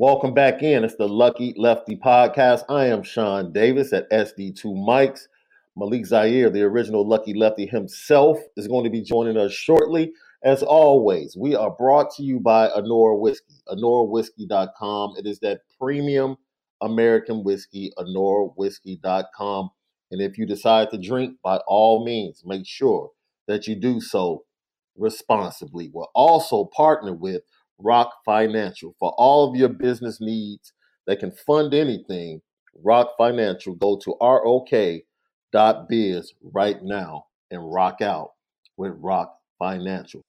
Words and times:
welcome 0.00 0.32
back 0.32 0.62
in. 0.62 0.82
It's 0.82 0.96
the 0.96 1.06
Lucky 1.06 1.52
Lefty 1.58 1.94
podcast. 1.94 2.62
I 2.70 2.86
am 2.86 3.02
Shaun 3.02 3.52
Davis 3.52 3.92
at 3.92 4.10
SD2 4.10 4.64
Mics. 4.64 5.28
Malik 5.76 6.06
Zaire, 6.06 6.48
the 6.48 6.62
original 6.62 7.06
Lucky 7.06 7.34
Lefty 7.34 7.66
himself, 7.66 8.38
is 8.56 8.66
going 8.66 8.84
to 8.84 8.90
be 8.90 9.02
joining 9.02 9.36
us 9.36 9.52
shortly. 9.52 10.12
As 10.42 10.62
always, 10.62 11.36
we 11.38 11.54
are 11.54 11.70
brought 11.70 12.10
to 12.14 12.22
you 12.22 12.40
by 12.40 12.68
Anora 12.68 13.20
Whiskey, 13.20 13.56
AnoraWhiskey.com. 13.68 15.16
It 15.18 15.26
is 15.26 15.38
that 15.40 15.60
premium 15.78 16.38
American 16.80 17.44
whiskey, 17.44 17.92
AnoraWhiskey.com. 17.98 19.70
And 20.10 20.22
if 20.22 20.38
you 20.38 20.46
decide 20.46 20.90
to 20.92 20.98
drink, 20.98 21.36
by 21.44 21.58
all 21.66 22.06
means, 22.06 22.42
make 22.46 22.66
sure 22.66 23.10
that 23.48 23.66
you 23.66 23.76
do 23.76 24.00
so 24.00 24.44
responsibly. 24.96 25.90
We're 25.92 26.04
also 26.14 26.70
partnered 26.74 27.20
with 27.20 27.42
Rok 27.82 28.12
Financial 28.24 28.94
for 28.98 29.12
all 29.16 29.48
of 29.48 29.56
your 29.56 29.68
business 29.68 30.20
needs 30.20 30.72
that 31.06 31.18
can 31.20 31.30
fund 31.30 31.74
anything. 31.74 32.40
Rok 32.82 33.16
Financial, 33.18 33.74
go 33.74 33.98
to 34.04 34.16
ROK.biz 34.20 35.04
right 36.42 36.82
now 36.82 37.24
and 37.50 37.72
rock 37.72 38.00
out 38.00 38.30
with 38.76 38.92
Rok 38.96 39.34
Financial. 39.58 40.22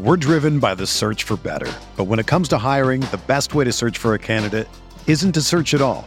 We're 0.00 0.16
driven 0.16 0.60
by 0.60 0.76
the 0.76 0.86
search 0.86 1.24
for 1.24 1.36
better. 1.36 1.72
But 1.96 2.04
when 2.04 2.20
it 2.20 2.26
comes 2.28 2.46
to 2.50 2.58
hiring, 2.58 3.00
the 3.00 3.20
best 3.26 3.56
way 3.56 3.64
to 3.64 3.72
search 3.72 3.98
for 3.98 4.14
a 4.14 4.18
candidate 4.18 4.68
isn't 5.08 5.32
to 5.32 5.42
search 5.42 5.74
at 5.74 5.80
all. 5.80 6.06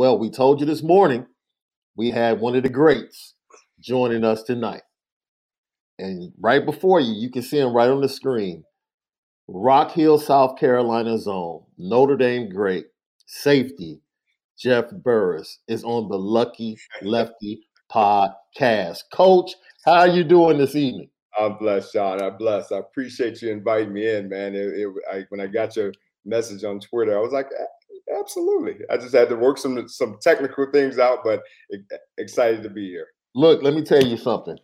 Well, 0.00 0.18
we 0.18 0.30
told 0.30 0.60
you 0.60 0.66
this 0.66 0.82
morning 0.82 1.26
we 1.94 2.10
had 2.10 2.40
one 2.40 2.56
of 2.56 2.62
the 2.62 2.70
greats 2.70 3.34
joining 3.80 4.24
us 4.24 4.42
tonight. 4.42 4.80
And 5.98 6.32
right 6.40 6.64
before 6.64 7.00
you, 7.00 7.12
you 7.12 7.30
can 7.30 7.42
see 7.42 7.58
him 7.58 7.74
right 7.74 7.90
on 7.90 8.00
the 8.00 8.08
screen. 8.08 8.64
Rock 9.46 9.90
Hill, 9.90 10.16
South 10.16 10.58
Carolina 10.58 11.18
zone, 11.18 11.64
Notre 11.76 12.16
Dame 12.16 12.48
great, 12.48 12.86
safety, 13.26 14.00
Jeff 14.58 14.86
Burris 14.90 15.58
is 15.68 15.84
on 15.84 16.08
the 16.08 16.18
Lucky 16.18 16.78
Lefty 17.02 17.60
podcast. 17.92 19.00
Coach, 19.12 19.52
how 19.84 19.96
are 19.96 20.08
you 20.08 20.24
doing 20.24 20.56
this 20.56 20.76
evening? 20.76 21.10
I'm 21.38 21.58
blessed, 21.58 21.92
Shaun. 21.92 22.22
I'm 22.22 22.38
blessed. 22.38 22.72
I 22.72 22.78
appreciate 22.78 23.42
you 23.42 23.52
inviting 23.52 23.92
me 23.92 24.08
in, 24.08 24.30
man. 24.30 24.54
It, 24.54 24.66
it, 24.66 24.88
I, 25.12 25.24
when 25.28 25.42
I 25.42 25.46
got 25.46 25.76
your 25.76 25.92
message 26.24 26.64
on 26.64 26.80
Twitter, 26.80 27.18
I 27.18 27.20
was 27.20 27.32
like, 27.32 27.48
Absolutely. 28.18 28.84
I 28.90 28.96
just 28.96 29.14
had 29.14 29.28
to 29.28 29.36
work 29.36 29.58
some 29.58 29.88
some 29.88 30.18
technical 30.20 30.66
things 30.72 30.98
out, 30.98 31.20
but 31.24 31.42
excited 32.18 32.62
to 32.62 32.70
be 32.70 32.88
here. 32.88 33.08
Look, 33.34 33.62
let 33.62 33.74
me 33.74 33.82
tell 33.82 34.02
you 34.02 34.16
something. 34.16 34.58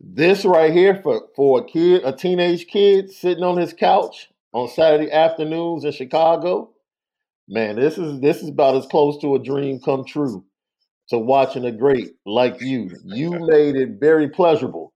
This 0.00 0.44
right 0.44 0.72
here 0.72 1.00
for 1.02 1.28
for 1.36 1.60
a 1.60 1.64
kid, 1.64 2.02
a 2.04 2.12
teenage 2.12 2.66
kid 2.66 3.10
sitting 3.10 3.44
on 3.44 3.56
his 3.56 3.72
couch 3.72 4.30
on 4.52 4.68
Saturday 4.68 5.10
afternoons 5.10 5.84
in 5.84 5.92
Chicago, 5.92 6.70
man, 7.48 7.76
this 7.76 7.98
is 7.98 8.20
this 8.20 8.42
is 8.42 8.48
about 8.48 8.76
as 8.76 8.86
close 8.86 9.20
to 9.20 9.34
a 9.34 9.42
dream 9.42 9.80
come 9.80 10.04
true 10.04 10.44
to 11.08 11.18
watching 11.18 11.64
a 11.64 11.72
great 11.72 12.14
like 12.26 12.60
you. 12.60 12.90
You 13.04 13.30
made 13.30 13.76
it 13.76 14.00
very 14.00 14.28
pleasurable 14.28 14.92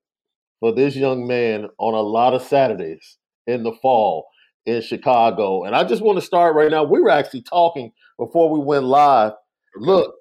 for 0.61 0.73
this 0.73 0.97
young 0.97 1.27
man 1.27 1.69
on 1.79 1.95
a 1.95 2.01
lot 2.01 2.35
of 2.35 2.43
Saturdays 2.43 3.19
in 3.47 3.63
the 3.63 3.73
fall 3.83 4.27
in 4.67 4.83
Chicago. 4.83 5.65
And 5.65 5.75
I 5.75 5.85
just 5.85 6.03
want 6.03 6.19
to 6.19 6.25
start 6.25 6.55
right 6.55 6.71
now. 6.71 6.85
We 6.85 7.01
were 7.01 7.11
actually 7.11 7.43
talking 7.43 7.93
before 8.19 8.51
we 8.51 8.59
went 8.59 8.85
live. 8.85 9.33
Look, 9.77 10.15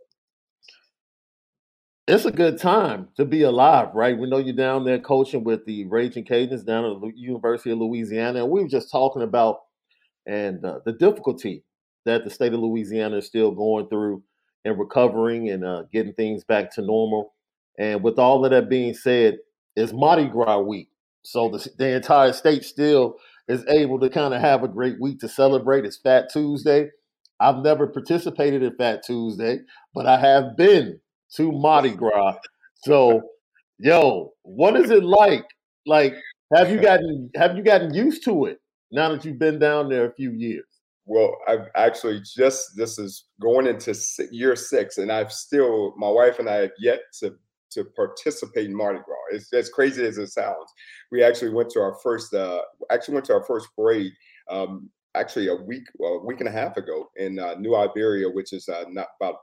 it's 2.08 2.26
a 2.26 2.32
good 2.32 2.60
time 2.60 3.08
to 3.18 3.26
be 3.26 3.42
alive, 3.42 3.90
right? 3.96 4.18
We 4.18 4.30
know 4.30 4.38
you're 4.38 4.56
down 4.56 4.86
there 4.86 5.00
coaching 5.00 5.44
with 5.44 5.66
the 5.66 5.86
Raging 5.86 6.24
Cajuns 6.24 6.66
down 6.66 6.86
at 6.86 7.02
the 7.02 7.12
University 7.16 7.72
of 7.72 7.80
Louisiana, 7.80 8.44
and 8.44 8.52
we 8.52 8.62
were 8.62 8.68
just 8.68 8.92
talking 8.92 9.24
about 9.24 9.62
and 10.28 10.64
uh, 10.66 10.80
the 10.86 10.94
difficulty 10.94 11.64
that 12.06 12.24
the 12.24 12.30
state 12.30 12.54
of 12.54 12.60
Louisiana 12.60 13.18
is 13.18 13.28
still 13.28 13.52
going 13.52 13.88
through 13.90 14.24
and 14.66 14.78
recovering 14.78 15.50
and 15.50 15.64
uh, 15.64 15.84
getting 15.92 16.14
things 16.14 16.44
back 16.44 16.72
to 16.74 16.82
normal. 16.82 17.34
And 17.78 18.04
with 18.04 18.18
all 18.18 18.44
of 18.44 18.52
that 18.52 18.70
being 18.70 18.94
said, 18.94 19.38
it's 19.76 19.94
Mardi 19.94 20.26
Gras 20.26 20.60
week, 20.60 20.90
so 21.24 21.50
the, 21.50 21.70
the 21.78 21.96
entire 21.96 22.34
state 22.34 22.64
still 22.64 23.18
is 23.48 23.66
able 23.68 24.00
to 24.00 24.10
kind 24.10 24.34
of 24.34 24.42
have 24.42 24.64
a 24.64 24.68
great 24.68 25.00
week 25.00 25.20
to 25.20 25.30
celebrate. 25.30 25.86
It's 25.86 25.98
Fat 25.98 26.30
Tuesday. 26.32 26.90
I've 27.40 27.58
never 27.58 27.88
participated 27.88 28.64
in 28.64 28.76
Fat 28.76 29.04
Tuesday, 29.06 29.60
but 29.94 30.06
I 30.06 30.20
have 30.20 30.56
been 30.58 31.00
to 31.36 31.52
Mardi 31.52 31.92
Gras. 31.96 32.36
So, 32.78 33.22
yo, 33.78 34.34
what 34.44 34.76
is 34.76 34.90
it 34.90 35.04
like? 35.04 35.46
Like, 35.86 36.16
have 36.54 36.72
you 36.72 36.82
gotten 36.82 37.30
have 37.36 37.58
you 37.58 37.64
gotten 37.64 37.94
used 37.94 38.24
to 38.26 38.46
it 38.46 38.60
now 38.92 39.10
that 39.10 39.26
you've 39.26 39.40
been 39.40 39.60
down 39.60 39.90
there 39.90 40.06
a 40.06 40.14
few 40.14 40.32
years? 40.32 40.66
Well, 41.06 41.36
I've 41.48 41.68
actually 41.76 42.22
just 42.36 42.76
this 42.76 42.98
is 42.98 43.26
going 43.42 43.68
into 43.68 43.96
year 44.32 44.56
six, 44.56 44.98
and 44.98 45.12
I've 45.12 45.32
still 45.32 45.94
my 45.98 46.10
wife 46.10 46.40
and 46.40 46.50
I 46.50 46.56
have 46.56 46.72
yet 46.80 47.02
to 47.20 47.36
to 47.72 47.84
participate 47.96 48.66
in 48.66 48.76
Mardi 48.76 49.00
Gras. 49.06 49.16
It's 49.32 49.52
as 49.54 49.70
crazy 49.70 50.06
as 50.06 50.18
it 50.18 50.28
sounds. 50.28 50.72
We 51.12 51.24
actually 51.24 51.52
went 51.52 51.70
to 51.72 51.80
our 51.80 51.96
first 52.02 52.34
uh, 52.34 52.62
actually 52.92 53.16
went 53.16 53.26
to 53.28 53.34
our 53.34 53.44
first 53.44 53.70
parade 53.76 54.12
um, 54.50 54.90
actually 55.16 55.48
a 55.48 55.56
week 55.56 55.84
well, 55.98 56.14
a 56.14 56.26
week 56.26 56.40
and 56.40 56.50
a 56.50 56.52
half 56.52 56.78
ago 56.78 57.10
in 57.16 57.40
uh, 57.40 57.56
New 57.56 57.76
Iberia, 57.76 58.30
which 58.30 58.54
is 58.54 58.70
uh, 58.70 58.86
not 58.90 59.08
about 59.20 59.36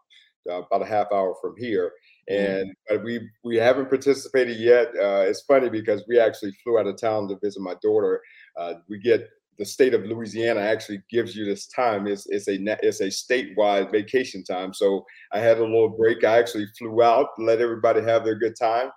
uh, 0.50 0.62
about 0.62 0.82
a 0.82 0.86
half 0.86 1.06
hour 1.12 1.34
from 1.40 1.54
here. 1.56 1.92
Mm. 2.30 2.60
And 2.60 2.76
mm. 2.90 3.04
we 3.04 3.28
we 3.44 3.56
haven't 3.56 3.88
participated 3.88 4.58
yet. 4.58 4.88
Uh, 4.88 5.24
it's 5.26 5.42
funny 5.42 5.68
because 5.68 6.04
we 6.08 6.18
actually 6.18 6.52
flew 6.62 6.78
out 6.78 6.86
of 6.86 7.00
town 7.00 7.28
to 7.28 7.38
visit 7.42 7.62
my 7.62 7.74
daughter. 7.82 8.20
Uh, 8.56 8.74
we 8.88 8.98
get 8.98 9.28
the 9.58 9.64
state 9.64 9.94
of 9.94 10.04
Louisiana 10.04 10.60
actually 10.60 11.02
gives 11.10 11.36
you 11.36 11.44
this 11.44 11.66
time. 11.66 12.06
It's, 12.06 12.26
it's 12.26 12.48
a 12.48 12.58
it's 12.82 13.00
a 13.00 13.06
statewide 13.06 13.92
vacation 13.92 14.42
time. 14.42 14.72
So 14.72 15.04
I 15.32 15.38
had 15.38 15.58
a 15.58 15.64
little 15.64 15.90
break. 15.90 16.24
I 16.24 16.38
actually 16.38 16.66
flew 16.78 17.02
out, 17.02 17.28
let 17.38 17.60
everybody 17.60 18.00
have 18.02 18.24
their 18.24 18.34
good 18.34 18.56
time, 18.58 18.90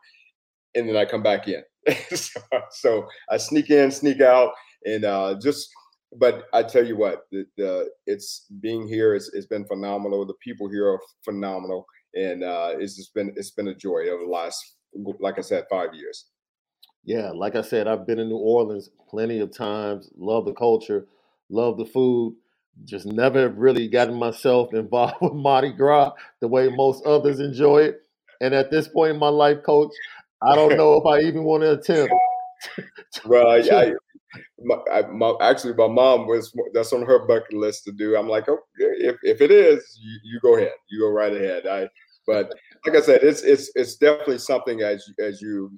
and 0.73 0.87
then 0.87 0.95
I 0.95 1.05
come 1.05 1.23
back 1.23 1.47
in. 1.47 1.63
so, 2.15 2.39
so, 2.71 3.05
I 3.29 3.37
sneak 3.37 3.69
in, 3.69 3.91
sneak 3.91 4.21
out, 4.21 4.53
and 4.85 5.05
uh, 5.05 5.35
just. 5.41 5.69
But 6.17 6.45
I 6.53 6.63
tell 6.63 6.85
you 6.85 6.95
what, 6.95 7.23
the, 7.31 7.45
the 7.57 7.89
it's 8.07 8.45
being 8.61 8.87
here. 8.87 9.15
It's, 9.15 9.33
it's 9.33 9.47
been 9.47 9.65
phenomenal. 9.65 10.25
The 10.25 10.33
people 10.41 10.69
here 10.69 10.87
are 10.89 11.01
phenomenal, 11.25 11.85
and 12.13 12.43
uh, 12.43 12.75
it's 12.79 12.95
just 12.95 13.13
been 13.13 13.33
it's 13.35 13.51
been 13.51 13.67
a 13.67 13.75
joy 13.75 14.07
over 14.09 14.23
the 14.23 14.29
last, 14.29 14.77
like 15.19 15.37
I 15.37 15.41
said, 15.41 15.65
five 15.69 15.93
years. 15.93 16.27
Yeah, 17.05 17.29
like 17.29 17.55
I 17.55 17.61
said, 17.61 17.87
I've 17.87 18.07
been 18.07 18.19
in 18.19 18.29
New 18.29 18.37
Orleans 18.37 18.89
plenty 19.07 19.39
of 19.39 19.55
times. 19.55 20.09
Love 20.17 20.45
the 20.45 20.53
culture, 20.53 21.05
love 21.49 21.77
the 21.77 21.85
food. 21.85 22.35
Just 22.83 23.05
never 23.05 23.49
really 23.49 23.87
gotten 23.87 24.15
myself 24.15 24.73
involved 24.73 25.15
with 25.21 25.33
Mardi 25.33 25.71
Gras 25.71 26.11
the 26.41 26.47
way 26.47 26.67
most 26.67 27.05
others 27.05 27.39
enjoy 27.39 27.83
it. 27.83 28.01
And 28.41 28.53
at 28.53 28.69
this 28.71 28.87
point 28.87 29.11
in 29.11 29.19
my 29.19 29.29
life, 29.29 29.63
coach, 29.63 29.91
I 30.41 30.55
don't 30.55 30.77
know 30.77 30.95
if 30.95 31.05
I 31.05 31.25
even 31.25 31.43
want 31.43 31.63
to 31.63 31.73
attempt. 31.73 32.13
well, 33.25 33.49
I, 33.49 33.57
I, 33.57 33.93
my, 34.59 34.77
I, 34.91 35.01
my, 35.03 35.35
actually, 35.41 35.75
my 35.75 35.87
mom 35.87 36.27
was 36.27 36.51
that's 36.73 36.91
on 36.91 37.05
her 37.05 37.27
bucket 37.27 37.53
list 37.53 37.83
to 37.85 37.91
do. 37.91 38.17
I'm 38.17 38.27
like, 38.27 38.49
oh, 38.49 38.59
if, 38.77 39.15
if 39.21 39.41
it 39.41 39.51
is, 39.51 39.99
you, 40.01 40.19
you 40.23 40.39
go 40.41 40.57
ahead, 40.57 40.73
you 40.89 41.01
go 41.01 41.09
right 41.09 41.33
ahead. 41.33 41.67
I, 41.67 41.87
but 42.25 42.51
like 42.85 42.95
I 42.95 43.01
said, 43.01 43.21
it's 43.21 43.43
it's 43.43 43.71
it's 43.75 43.95
definitely 43.95 44.39
something 44.39 44.81
as 44.81 45.07
as 45.19 45.41
you 45.41 45.71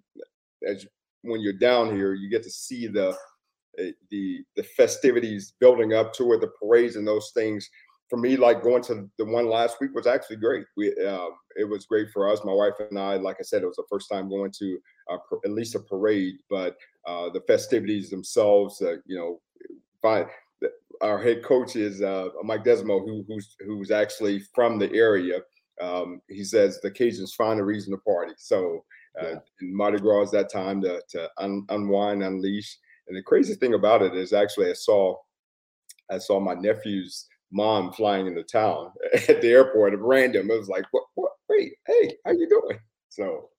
as 0.65 0.85
when 1.21 1.41
you're 1.41 1.53
down 1.53 1.95
here, 1.95 2.13
you 2.13 2.29
get 2.29 2.43
to 2.43 2.49
see 2.49 2.87
the 2.87 3.15
eh, 3.79 3.91
the 4.09 4.43
the 4.55 4.63
festivities 4.63 5.53
building 5.59 5.93
up 5.93 6.13
to 6.13 6.33
it, 6.33 6.41
the 6.41 6.51
parades 6.61 6.95
and 6.95 7.07
those 7.07 7.31
things. 7.33 7.69
For 8.09 8.17
me, 8.17 8.37
like 8.37 8.63
going 8.63 8.83
to 8.83 9.09
the 9.17 9.25
one 9.25 9.49
last 9.49 9.81
week 9.81 9.93
was 9.93 10.07
actually 10.07 10.37
great. 10.37 10.65
We 10.77 10.89
um, 11.05 11.31
it 11.57 11.65
was 11.65 11.85
great 11.85 12.07
for 12.13 12.29
us, 12.29 12.45
my 12.45 12.53
wife 12.53 12.75
and 12.79 12.97
I. 12.97 13.15
Like 13.15 13.37
I 13.39 13.43
said, 13.43 13.63
it 13.63 13.67
was 13.67 13.75
the 13.75 13.83
first 13.89 14.09
time 14.09 14.29
going 14.29 14.51
to 14.59 14.79
at 15.43 15.51
least 15.51 15.75
a 15.75 15.79
parade, 15.79 16.35
but 16.49 16.77
uh, 17.05 17.29
the 17.29 17.41
festivities 17.41 18.09
themselves, 18.09 18.81
uh, 18.81 18.95
you 19.05 19.17
know, 19.17 19.41
fine. 20.01 20.25
Our 21.01 21.21
head 21.21 21.43
coach 21.43 21.75
is 21.75 22.01
uh, 22.01 22.29
Mike 22.43 22.63
Desormeaux, 22.63 23.05
who, 23.05 23.23
who's 23.27 23.55
who's 23.65 23.91
actually 23.91 24.41
from 24.55 24.79
the 24.79 24.91
area. 24.93 25.41
Um, 25.79 26.21
he 26.27 26.43
says 26.43 26.79
the 26.81 26.89
Cajuns 26.89 27.35
find 27.35 27.59
a 27.59 27.63
reason 27.63 27.91
to 27.91 27.97
party. 27.99 28.33
So 28.37 28.83
uh, 29.21 29.27
yeah. 29.27 29.35
Mardi 29.61 29.99
Gras 29.99 30.23
is 30.23 30.31
that 30.31 30.51
time 30.51 30.81
to, 30.81 31.01
to 31.09 31.29
un, 31.37 31.65
unwind, 31.69 32.23
unleash. 32.23 32.77
And 33.07 33.17
the 33.17 33.23
crazy 33.23 33.55
thing 33.55 33.73
about 33.73 34.01
it 34.01 34.15
is 34.15 34.33
actually 34.33 34.69
I 34.69 34.73
saw 34.73 35.15
I 36.11 36.17
saw 36.17 36.39
my 36.39 36.53
nephew's 36.53 37.27
mom 37.51 37.91
flying 37.93 38.27
into 38.27 38.43
town 38.43 38.91
at 39.13 39.41
the 39.41 39.49
airport 39.49 39.93
at 39.93 39.99
random. 39.99 40.49
It 40.51 40.57
was 40.57 40.69
like, 40.69 40.85
what, 40.91 41.03
what 41.15 41.31
wait, 41.49 41.73
hey, 41.85 42.15
how 42.25 42.31
you 42.31 42.47
doing? 42.49 42.79
So 43.09 43.49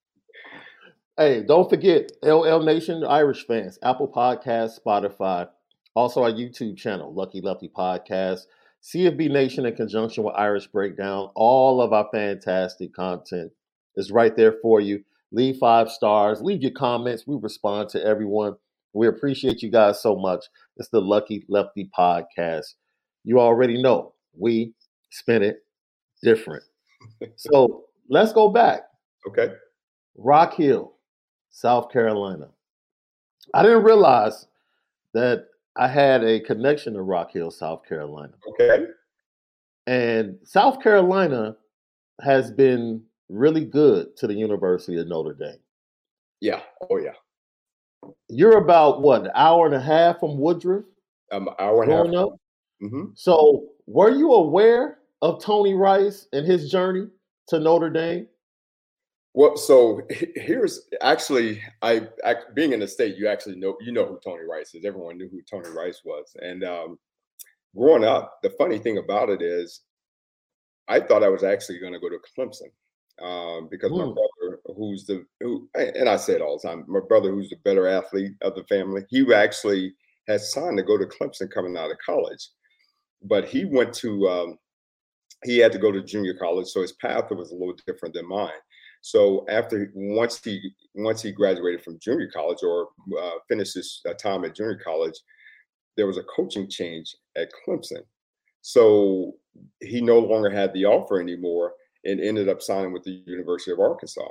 Hey, 1.18 1.42
don't 1.42 1.68
forget 1.68 2.12
LL 2.22 2.62
Nation 2.62 3.02
Irish 3.02 3.44
fans, 3.44 3.76
Apple 3.82 4.06
Podcast, 4.06 4.78
Spotify, 4.78 5.48
also 5.96 6.22
our 6.22 6.30
YouTube 6.30 6.76
channel, 6.76 7.12
Lucky 7.12 7.40
Lefty 7.40 7.68
Podcast, 7.68 8.42
CFB 8.84 9.28
Nation 9.28 9.66
in 9.66 9.74
conjunction 9.74 10.22
with 10.22 10.36
Irish 10.36 10.68
Breakdown. 10.68 11.30
All 11.34 11.82
of 11.82 11.92
our 11.92 12.08
fantastic 12.12 12.94
content 12.94 13.50
is 13.96 14.12
right 14.12 14.36
there 14.36 14.54
for 14.62 14.80
you. 14.80 15.02
Leave 15.32 15.58
five 15.58 15.90
stars. 15.90 16.40
Leave 16.40 16.62
your 16.62 16.72
comments. 16.72 17.26
We 17.26 17.36
respond 17.40 17.90
to 17.90 18.04
everyone. 18.04 18.54
We 18.94 19.08
appreciate 19.08 19.62
you 19.62 19.70
guys 19.70 20.00
so 20.00 20.16
much. 20.16 20.44
It's 20.76 20.88
the 20.88 21.00
Lucky 21.00 21.44
Lefty 21.48 21.90
Podcast. 21.96 22.74
You 23.24 23.38
already 23.40 23.80
know 23.80 24.14
we 24.36 24.72
spin 25.10 25.42
it 25.42 25.58
different. 26.22 26.64
so 27.36 27.84
let's 28.08 28.32
go 28.32 28.48
back. 28.48 28.82
Okay. 29.26 29.52
Rock 30.16 30.54
Hill, 30.54 30.94
South 31.50 31.92
Carolina. 31.92 32.48
I 33.54 33.62
didn't 33.62 33.84
realize 33.84 34.46
that 35.14 35.46
I 35.76 35.88
had 35.88 36.24
a 36.24 36.40
connection 36.40 36.94
to 36.94 37.02
Rock 37.02 37.32
Hill, 37.32 37.50
South 37.50 37.86
Carolina. 37.86 38.32
Okay. 38.48 38.86
And 39.86 40.38
South 40.42 40.82
Carolina 40.82 41.56
has 42.20 42.50
been 42.50 43.02
really 43.28 43.64
good 43.64 44.16
to 44.16 44.26
the 44.26 44.34
University 44.34 44.98
of 44.98 45.08
Notre 45.08 45.34
Dame. 45.34 45.58
Yeah. 46.40 46.60
Oh, 46.90 46.98
yeah. 46.98 47.14
You're 48.28 48.58
about 48.58 49.02
what, 49.02 49.22
an 49.22 49.30
hour 49.34 49.66
and 49.66 49.74
a 49.74 49.80
half 49.80 50.20
from 50.20 50.38
Woodruff? 50.38 50.84
Um, 51.32 51.48
hour 51.58 51.82
and 51.82 51.92
a 51.92 51.96
half. 51.96 52.06
Up? 52.14 52.40
Mm-hmm. 52.82 53.04
So, 53.14 53.66
were 53.86 54.10
you 54.10 54.32
aware 54.32 54.98
of 55.20 55.42
Tony 55.42 55.74
Rice 55.74 56.28
and 56.32 56.46
his 56.46 56.70
journey 56.70 57.08
to 57.48 57.58
Notre 57.58 57.90
Dame? 57.90 58.28
Well, 59.34 59.56
so 59.56 60.02
here's 60.10 60.80
actually 61.02 61.62
I, 61.82 62.08
I, 62.24 62.36
being 62.54 62.72
in 62.72 62.80
the 62.80 62.88
state, 62.88 63.16
you 63.16 63.28
actually 63.28 63.56
know 63.56 63.76
you 63.80 63.92
know 63.92 64.06
who 64.06 64.18
Tony 64.24 64.44
Rice 64.44 64.74
is. 64.74 64.84
Everyone 64.84 65.18
knew 65.18 65.28
who 65.28 65.42
Tony 65.42 65.68
Rice 65.70 66.00
was, 66.04 66.34
and 66.40 66.64
um, 66.64 66.98
growing 67.76 68.04
up, 68.04 68.38
the 68.42 68.50
funny 68.50 68.78
thing 68.78 68.98
about 68.98 69.28
it 69.28 69.42
is, 69.42 69.82
I 70.88 71.00
thought 71.00 71.22
I 71.22 71.28
was 71.28 71.44
actually 71.44 71.78
going 71.78 71.92
to 71.92 72.00
go 72.00 72.08
to 72.08 72.18
Clemson 72.36 72.70
um, 73.22 73.68
because 73.70 73.90
mm. 73.90 73.98
my 73.98 74.04
brother, 74.04 74.60
who's 74.76 75.04
the 75.04 75.24
who, 75.40 75.68
and 75.74 76.08
I 76.08 76.16
say 76.16 76.34
it 76.34 76.42
all 76.42 76.58
the 76.58 76.68
time, 76.68 76.84
my 76.86 77.00
brother, 77.08 77.30
who's 77.30 77.50
the 77.50 77.56
better 77.64 77.86
athlete 77.86 78.34
of 78.42 78.54
the 78.54 78.64
family, 78.64 79.04
he 79.08 79.32
actually 79.32 79.94
has 80.28 80.52
signed 80.52 80.76
to 80.76 80.82
go 80.82 80.98
to 80.98 81.06
Clemson 81.06 81.50
coming 81.50 81.76
out 81.76 81.90
of 81.90 81.96
college, 82.04 82.48
but 83.22 83.46
he 83.46 83.64
went 83.64 83.92
to 83.94 84.28
um, 84.28 84.58
he 85.44 85.58
had 85.58 85.72
to 85.72 85.78
go 85.78 85.92
to 85.92 86.02
junior 86.02 86.34
college, 86.34 86.68
so 86.68 86.82
his 86.82 86.92
path 86.92 87.30
was 87.30 87.50
a 87.50 87.54
little 87.54 87.76
different 87.86 88.14
than 88.14 88.28
mine. 88.28 88.50
So 89.00 89.44
after 89.48 89.90
once 89.94 90.42
he 90.42 90.72
once 90.94 91.22
he 91.22 91.32
graduated 91.32 91.82
from 91.82 91.98
junior 92.00 92.30
college 92.32 92.58
or 92.62 92.88
uh, 93.20 93.38
finished 93.48 93.74
his 93.74 94.00
uh, 94.08 94.14
time 94.14 94.44
at 94.44 94.54
junior 94.54 94.80
college, 94.82 95.14
there 95.96 96.06
was 96.06 96.18
a 96.18 96.24
coaching 96.24 96.68
change 96.68 97.14
at 97.36 97.50
Clemson. 97.66 98.02
So 98.62 99.34
he 99.80 100.00
no 100.00 100.18
longer 100.18 100.50
had 100.50 100.72
the 100.72 100.84
offer 100.84 101.20
anymore 101.20 101.72
and 102.08 102.20
ended 102.20 102.48
up 102.48 102.62
signing 102.62 102.92
with 102.92 103.04
the 103.04 103.22
University 103.26 103.70
of 103.72 103.80
Arkansas. 103.80 104.28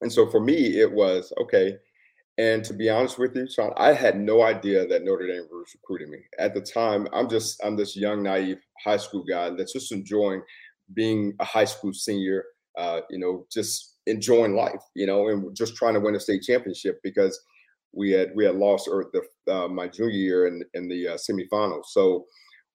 And 0.00 0.12
so 0.12 0.28
for 0.28 0.40
me, 0.40 0.80
it 0.80 0.90
was 0.90 1.32
okay. 1.40 1.76
And 2.38 2.64
to 2.64 2.72
be 2.72 2.88
honest 2.88 3.18
with 3.18 3.36
you, 3.36 3.46
Shaun, 3.48 3.72
I 3.76 3.92
had 3.92 4.18
no 4.18 4.42
idea 4.42 4.86
that 4.86 5.04
Notre 5.04 5.26
Dame 5.26 5.46
was 5.50 5.74
recruiting 5.74 6.10
me 6.10 6.18
at 6.38 6.54
the 6.54 6.62
time. 6.62 7.06
I'm 7.12 7.28
just 7.28 7.62
I'm 7.62 7.76
this 7.76 7.96
young, 7.96 8.22
naive 8.22 8.58
high 8.84 8.96
school 8.96 9.22
guy 9.22 9.50
that's 9.50 9.74
just 9.74 9.92
enjoying 9.92 10.42
being 10.94 11.34
a 11.40 11.44
high 11.44 11.66
school 11.66 11.92
senior. 11.92 12.44
Uh, 12.78 13.02
you 13.10 13.18
know, 13.18 13.46
just 13.52 13.98
enjoying 14.06 14.56
life. 14.56 14.80
You 14.94 15.06
know, 15.06 15.28
and 15.28 15.54
just 15.54 15.76
trying 15.76 15.94
to 15.94 16.00
win 16.00 16.16
a 16.16 16.20
state 16.20 16.42
championship 16.42 17.00
because 17.02 17.38
we 17.92 18.10
had 18.10 18.30
we 18.34 18.46
had 18.46 18.56
lost 18.56 18.86
the 18.86 19.22
uh, 19.52 19.68
my 19.68 19.86
junior 19.86 20.10
year 20.10 20.46
in 20.46 20.62
in 20.72 20.88
the 20.88 21.08
uh, 21.08 21.16
semifinals. 21.16 21.84
So 21.90 22.24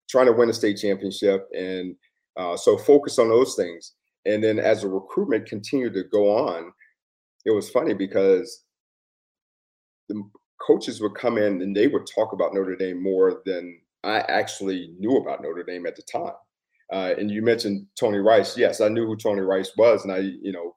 trying 0.08 0.28
to 0.28 0.34
win 0.34 0.52
a 0.52 0.54
state 0.54 0.78
championship, 0.78 1.48
and 1.58 1.96
uh, 2.38 2.56
so 2.56 2.78
focus 2.78 3.20
on 3.20 3.30
those 3.30 3.56
things. 3.56 3.94
And 4.26 4.44
then 4.44 4.60
as 4.60 4.82
the 4.82 4.90
recruitment 4.90 5.48
continued 5.48 5.94
to 5.94 6.04
go 6.04 6.36
on, 6.36 6.72
it 7.46 7.52
was 7.52 7.70
funny 7.70 7.94
because 7.94 8.64
the 10.10 10.22
coaches 10.66 11.02
would 11.02 11.16
come 11.16 11.38
in 11.38 11.62
and 11.62 11.76
they 11.76 11.88
would 11.88 12.08
talk 12.14 12.34
about 12.34 12.54
Notre 12.54 12.76
Dame 12.76 13.02
more 13.02 13.42
than 13.46 13.80
I 14.04 14.20
actually 14.20 14.94
knew 15.00 15.18
about 15.18 15.42
Notre 15.42 15.64
Dame 15.64 15.86
at 15.86 15.96
the 15.96 16.02
time. 16.04 16.34
Uh, 16.92 17.14
and 17.18 17.30
you 17.30 17.42
mentioned 17.42 17.86
Tony 18.00 18.20
Rice. 18.20 18.58
Yes, 18.58 18.80
I 18.80 18.88
knew 18.88 19.06
who 19.06 19.18
Tony 19.18 19.42
Rice 19.42 19.72
was, 19.78 20.04
and 20.04 20.14
I, 20.14 20.20
you 20.20 20.52
know, 20.52 20.76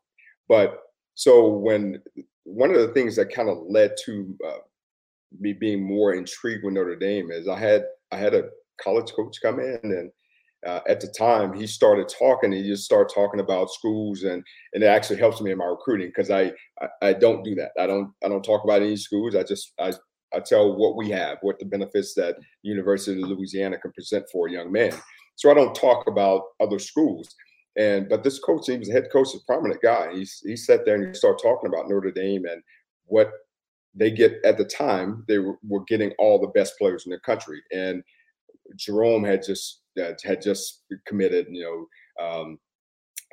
but 0.48 0.78
so 1.14 1.48
when 1.48 2.02
one 2.44 2.70
of 2.70 2.80
the 2.80 2.88
things 2.88 3.14
that 3.16 3.32
kind 3.32 3.48
of 3.48 3.58
led 3.68 3.92
to 4.04 4.36
uh, 4.46 4.58
me 5.38 5.52
being 5.52 5.82
more 5.82 6.14
intrigued 6.14 6.64
with 6.64 6.74
Notre 6.74 6.96
Dame 6.96 7.30
is 7.30 7.46
I 7.46 7.58
had 7.58 7.84
I 8.10 8.16
had 8.16 8.34
a 8.34 8.48
college 8.82 9.12
coach 9.12 9.36
come 9.42 9.60
in 9.60 9.78
and 9.82 10.10
uh, 10.66 10.80
at 10.86 11.00
the 11.00 11.06
time 11.06 11.52
he 11.52 11.66
started 11.66 12.08
talking 12.08 12.52
he 12.52 12.62
just 12.62 12.84
started 12.84 13.12
talking 13.12 13.40
about 13.40 13.70
schools 13.70 14.24
and 14.24 14.44
and 14.74 14.82
it 14.82 14.86
actually 14.86 15.18
helps 15.18 15.40
me 15.40 15.50
in 15.50 15.58
my 15.58 15.64
recruiting 15.64 16.08
because 16.08 16.30
I, 16.30 16.52
I, 16.80 16.88
I 17.02 17.12
don't 17.14 17.42
do 17.42 17.54
that. 17.56 17.72
I 17.78 17.86
don't 17.86 18.12
i 18.24 18.28
don't 18.28 18.42
talk 18.42 18.64
about 18.64 18.82
any 18.82 18.96
schools. 18.96 19.34
I 19.34 19.42
just 19.42 19.72
i 19.78 19.92
i 20.34 20.40
tell 20.40 20.76
what 20.76 20.96
we 20.96 21.10
have 21.10 21.38
what 21.40 21.58
the 21.58 21.64
benefits 21.64 22.14
that 22.14 22.36
university 22.62 23.22
of 23.22 23.28
louisiana 23.28 23.78
can 23.78 23.92
present 23.92 24.26
for 24.30 24.48
a 24.48 24.52
young 24.52 24.70
man. 24.70 24.92
So 25.36 25.50
i 25.50 25.54
don't 25.54 25.74
talk 25.74 26.06
about 26.06 26.42
other 26.60 26.78
schools. 26.78 27.34
And 27.78 28.08
but 28.08 28.22
this 28.22 28.38
coach 28.38 28.66
he 28.66 28.76
was 28.76 28.90
a 28.90 28.92
head 28.92 29.08
coach 29.12 29.28
a 29.34 29.38
prominent 29.46 29.80
guy 29.80 30.12
he, 30.12 30.28
he 30.42 30.56
sat 30.56 30.84
there 30.84 30.96
and 30.96 31.06
he 31.06 31.14
started 31.14 31.40
talking 31.42 31.68
about 31.68 31.88
notre 31.88 32.10
dame 32.10 32.44
and 32.44 32.62
what 33.06 33.30
they 33.94 34.10
get 34.10 34.34
at 34.44 34.56
the 34.56 34.64
time 34.64 35.24
they 35.26 35.38
were, 35.38 35.56
were 35.66 35.84
getting 35.84 36.12
all 36.18 36.38
the 36.38 36.48
best 36.48 36.74
players 36.78 37.06
in 37.06 37.12
the 37.12 37.18
country. 37.20 37.62
And 37.72 38.02
jerome 38.76 39.24
had 39.24 39.42
just 39.44 39.79
that 39.96 40.20
had 40.22 40.42
just 40.42 40.82
committed. 41.06 41.46
You 41.50 41.88
know, 42.18 42.24
um, 42.24 42.58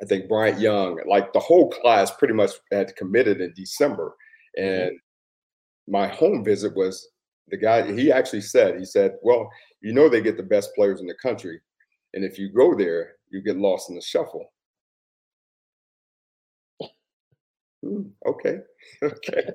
I 0.02 0.06
think 0.06 0.28
Bryant 0.28 0.60
Young, 0.60 1.00
like 1.08 1.32
the 1.32 1.40
whole 1.40 1.70
class, 1.70 2.10
pretty 2.10 2.34
much 2.34 2.52
had 2.72 2.94
committed 2.96 3.40
in 3.40 3.52
December. 3.56 4.14
Mm-hmm. 4.58 4.64
And 4.64 4.90
mm-hmm. 4.90 5.92
my 5.92 6.08
home 6.08 6.44
visit 6.44 6.74
was 6.76 7.08
the 7.48 7.56
guy. 7.56 7.92
He 7.92 8.12
actually 8.12 8.42
said, 8.42 8.78
he 8.78 8.84
said, 8.84 9.16
"Well, 9.22 9.50
you 9.80 9.92
know, 9.92 10.08
they 10.08 10.20
get 10.20 10.36
the 10.36 10.42
best 10.42 10.74
players 10.74 11.00
in 11.00 11.06
the 11.06 11.14
country, 11.14 11.60
and 12.14 12.24
if 12.24 12.38
you 12.38 12.50
go 12.50 12.74
there, 12.74 13.16
you 13.30 13.42
get 13.42 13.56
lost 13.56 13.88
in 13.88 13.96
the 13.96 14.02
shuffle." 14.02 14.52
Hmm, 17.82 18.08
okay, 18.26 18.58
okay, 19.02 19.50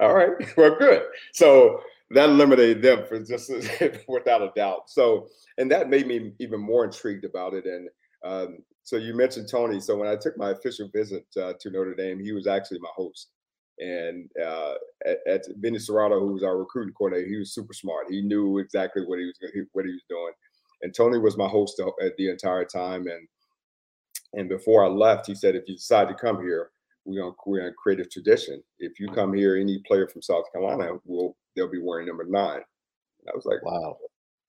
all 0.00 0.14
right. 0.14 0.32
Well, 0.56 0.76
good. 0.76 1.02
So 1.32 1.80
that 2.10 2.28
eliminated 2.28 2.82
them 2.82 3.04
for 3.08 3.18
just 3.20 3.50
without 4.08 4.42
a 4.42 4.52
doubt. 4.54 4.88
So, 4.88 5.28
and 5.58 5.70
that 5.70 5.90
made 5.90 6.06
me 6.06 6.32
even 6.38 6.60
more 6.60 6.84
intrigued 6.84 7.24
about 7.24 7.54
it. 7.54 7.66
And 7.66 7.88
um, 8.24 8.58
so 8.82 8.96
you 8.96 9.14
mentioned 9.14 9.48
Tony. 9.50 9.80
So 9.80 9.96
when 9.96 10.08
I 10.08 10.16
took 10.16 10.36
my 10.38 10.50
official 10.50 10.88
visit 10.94 11.26
uh, 11.40 11.54
to 11.58 11.70
Notre 11.70 11.94
Dame, 11.94 12.20
he 12.20 12.32
was 12.32 12.46
actually 12.46 12.78
my 12.80 12.90
host. 12.94 13.30
And 13.78 14.30
uh, 14.42 14.74
at, 15.04 15.18
at 15.28 15.42
Vinny 15.58 15.78
Cerrato, 15.78 16.20
who 16.20 16.32
was 16.32 16.44
our 16.44 16.56
recruiting 16.56 16.94
coordinator, 16.94 17.28
he 17.28 17.36
was 17.36 17.52
super 17.52 17.74
smart. 17.74 18.06
He 18.08 18.22
knew 18.22 18.58
exactly 18.58 19.02
what 19.04 19.18
he 19.18 19.26
was 19.26 19.38
what 19.72 19.84
he 19.84 19.92
was 19.92 20.04
doing. 20.08 20.32
And 20.82 20.94
Tony 20.94 21.18
was 21.18 21.36
my 21.36 21.48
host 21.48 21.80
at 22.02 22.16
the 22.16 22.30
entire 22.30 22.64
time. 22.64 23.06
And 23.06 23.28
and 24.32 24.48
before 24.48 24.84
I 24.84 24.88
left, 24.88 25.26
he 25.26 25.34
said, 25.34 25.56
if 25.56 25.64
you 25.66 25.74
decide 25.74 26.08
to 26.08 26.14
come 26.14 26.40
here, 26.40 26.70
we're 27.06 27.20
gonna 27.20 27.34
we're 27.46 27.72
create 27.72 28.00
a 28.00 28.04
tradition. 28.04 28.62
If 28.78 29.00
you 29.00 29.08
come 29.08 29.32
here, 29.32 29.56
any 29.56 29.80
player 29.86 30.08
from 30.08 30.22
South 30.22 30.44
Carolina 30.52 30.98
will 31.04 31.36
they'll 31.54 31.70
be 31.70 31.80
wearing 31.80 32.06
number 32.06 32.24
nine. 32.24 32.56
And 32.56 33.30
I 33.32 33.34
was 33.34 33.46
like, 33.46 33.64
wow, 33.64 33.96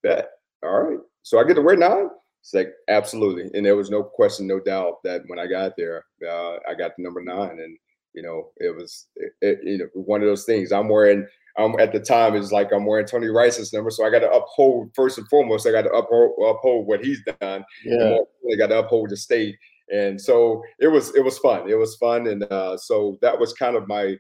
bet. 0.04 0.30
All 0.64 0.82
right. 0.82 1.00
So 1.24 1.40
I 1.40 1.44
get 1.44 1.54
to 1.56 1.62
wear 1.62 1.78
nine? 1.78 2.10
It's 2.42 2.54
like, 2.54 2.74
absolutely. 2.88 3.50
And 3.54 3.66
there 3.66 3.76
was 3.76 3.90
no 3.90 4.04
question, 4.04 4.48
no 4.48 4.60
doubt 4.60 5.04
that 5.04 5.22
when 5.28 5.40
I 5.40 5.48
got 5.48 5.74
there, 5.78 6.06
uh, 6.28 6.56
I 6.70 6.74
got 6.78 6.96
the 6.96 7.04
number 7.04 7.22
nine. 7.22 7.60
And, 7.60 7.78
you 8.14 8.22
know, 8.22 8.52
it 8.58 8.76
was, 8.76 9.08
it, 9.16 9.34
it, 9.42 9.60
you 9.64 9.78
know, 9.78 9.88
one 9.94 10.22
of 10.22 10.28
those 10.28 10.46
things. 10.46 10.72
I'm 10.72 10.90
wearing, 10.90 11.28
I'm 11.58 11.80
at 11.80 11.92
the 11.92 12.00
time, 12.00 12.36
it's 12.36 12.52
like 12.52 12.72
I'm 12.72 12.86
wearing 12.86 13.06
Tony 13.06 13.28
Rice's 13.28 13.74
number. 13.74 13.90
So 13.90 14.06
I 14.06 14.10
got 14.10 14.20
to 14.20 14.32
uphold, 14.32 14.92
first 14.96 15.18
and 15.18 15.28
foremost, 15.28 15.68
I 15.68 15.72
got 15.72 15.84
to 15.84 15.92
uphold, 15.92 16.36
uphold 16.48 16.88
what 16.88 17.04
he's 17.04 17.22
done. 17.42 17.66
Yeah. 17.84 18.18
I 18.52 18.56
got 18.56 18.68
to 18.68 18.80
uphold 18.80 19.10
the 19.10 19.18
state. 19.18 19.58
And 19.90 20.20
so 20.20 20.64
it 20.80 20.88
was, 20.88 21.16
it 21.16 21.24
was 21.24 21.38
fun. 21.40 21.70
It 21.70 21.76
was 21.76 21.96
fun. 21.96 22.28
And 22.28 22.44
uh, 22.52 22.78
so 22.78 23.18
that 23.22 23.38
was 23.40 23.54
kind 23.54 23.76
of 23.76 23.88
my, 23.88 24.16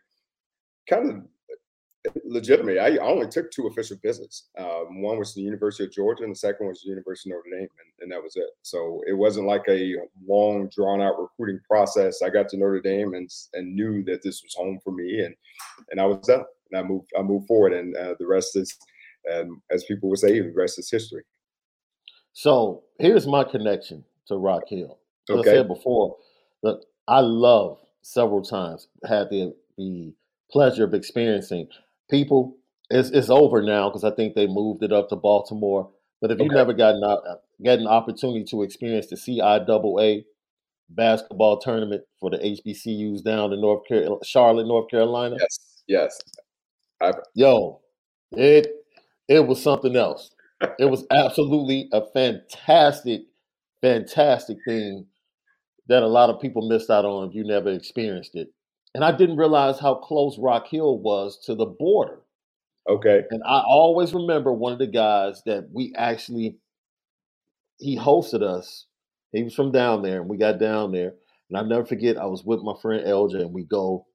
kind 0.90 1.10
of 1.10 1.24
legitimately, 2.26 2.80
I, 2.80 2.98
only 2.98 3.28
took 3.28 3.52
two 3.52 3.68
official 3.68 3.98
visits. 4.02 4.48
Um, 4.58 5.02
one 5.02 5.18
was 5.18 5.34
the 5.34 5.42
University 5.42 5.84
of 5.84 5.92
Georgia, 5.92 6.24
and 6.24 6.32
the 6.32 6.38
second 6.38 6.68
was 6.68 6.82
the 6.82 6.90
University 6.90 7.32
of 7.32 7.38
Notre 7.38 7.60
Dame, 7.60 7.70
and, 7.80 8.04
and, 8.04 8.12
that 8.12 8.24
was 8.24 8.36
it. 8.36 8.50
So 8.62 9.02
it 9.08 9.14
wasn't 9.14 9.48
like 9.48 9.64
a 9.68 9.96
long, 10.26 10.70
drawn 10.74 11.02
out 11.02 11.20
recruiting 11.20 11.60
process. 11.68 12.22
I 12.22 12.30
got 12.30 12.50
to 12.50 12.58
Notre 12.58 12.82
Dame 12.82 13.14
and 13.14 13.30
and 13.54 13.76
knew 13.76 14.04
that 14.06 14.22
this 14.24 14.42
was 14.44 14.56
home 14.56 14.80
for 14.84 14.92
me, 14.92 15.22
and 15.22 15.36
and 15.92 16.00
I 16.00 16.06
was 16.06 16.26
done. 16.28 16.44
And 16.72 16.80
I 16.80 16.84
moved 16.84 17.10
I 17.18 17.22
moved 17.22 17.48
forward, 17.48 17.74
and 17.74 17.96
uh, 17.96 18.16
the 18.20 18.28
rest 18.28 18.56
is, 18.56 18.76
um, 19.34 19.62
as 19.72 19.84
people 19.86 20.10
would 20.10 20.20
say, 20.20 20.40
the 20.40 20.54
rest 20.56 20.80
is 20.80 20.90
history. 20.90 21.24
So 22.34 22.84
here's 23.00 23.28
my 23.28 23.44
connection 23.44 24.04
to 24.28 24.38
Rock 24.38 24.64
Hill. 24.68 25.00
As. 25.29 25.48
I 25.48 25.55
said 25.55 25.67
before, 25.67 26.17
that 26.63 26.84
I 27.07 27.19
love 27.19 27.79
several 28.01 28.41
times 28.41 28.88
had 29.07 29.29
the 29.29 29.53
the 29.77 30.13
pleasure 30.51 30.84
of 30.84 30.93
experiencing 30.93 31.67
people, 32.10 32.57
it's 32.89 33.10
it's 33.10 33.29
over 33.29 33.62
now 33.62 33.89
because 33.89 34.03
I 34.03 34.12
think 34.12 34.34
they 34.34 34.48
moved 34.48 34.84
it 34.84 34.93
up 34.93 35.10
to 35.10 35.15
Baltimore. 35.15 35.89
But 36.22 36.31
if 36.31 36.39
you 36.39 36.48
never 36.48 36.74
gotten 36.74 37.03
out, 37.03 37.22
uh, 37.27 37.36
get 37.62 37.79
an 37.79 37.88
opportunity 37.88 38.43
to 38.46 38.63
experience 38.63 39.07
the 39.07 39.17
CIAA 39.17 40.24
basketball 40.89 41.60
tournament 41.60 42.03
for 42.19 42.31
the 42.31 42.38
HBCUs 42.38 43.24
down 43.24 43.53
in 43.53 43.62
North 43.62 43.86
Carolina, 43.88 44.17
Charlotte, 44.24 44.65
North 44.65 44.89
Carolina. 44.89 45.36
Yes, 45.39 45.84
yes. 45.88 46.19
I've... 47.00 47.19
Yo, 47.36 47.81
it 48.31 48.67
it 49.27 49.46
was 49.46 49.62
something 49.62 49.96
else. 49.96 50.31
it 50.79 50.86
was 50.86 51.05
absolutely 51.12 51.88
a 51.91 52.01
fantastic, 52.13 53.22
fantastic 53.81 54.57
thing 54.65 55.05
that 55.88 56.03
a 56.03 56.08
lot 56.08 56.29
of 56.29 56.41
people 56.41 56.67
missed 56.67 56.89
out 56.89 57.06
on 57.06 57.29
if 57.29 57.36
you 57.36 57.44
never 57.44 57.70
experienced 57.70 58.36
it 58.36 58.50
and 58.98 59.06
I 59.06 59.12
didn't 59.12 59.38
realize 59.38 59.79
how 59.79 59.94
close 59.94 60.39
Rock 60.39 60.67
Hill 60.67 60.98
was 60.98 61.38
to 61.46 61.53
the 61.53 61.67
border. 61.67 62.22
Okay. 62.89 63.22
And 63.29 63.44
I 63.46 63.62
always 63.67 64.12
remember 64.12 64.51
one 64.51 64.74
of 64.74 64.79
the 64.79 64.88
guys 64.88 65.44
that 65.46 65.70
we 65.72 65.94
actually 65.96 66.58
he 67.79 67.96
hosted 67.96 68.41
us. 68.41 68.86
He 69.34 69.44
was 69.44 69.53
from 69.53 69.72
down 69.72 70.01
there, 70.01 70.22
and 70.22 70.29
we 70.29 70.38
got 70.38 70.60
down 70.60 70.94
there. 70.94 71.13
And 71.50 71.58
I'll 71.58 71.65
never 71.65 71.86
forget, 71.86 72.17
I 72.17 72.25
was 72.25 72.44
with 72.44 72.62
my 72.62 72.74
friend 72.82 73.06
LJ, 73.06 73.36
and 73.36 73.53
we 73.53 73.65
go 73.65 74.08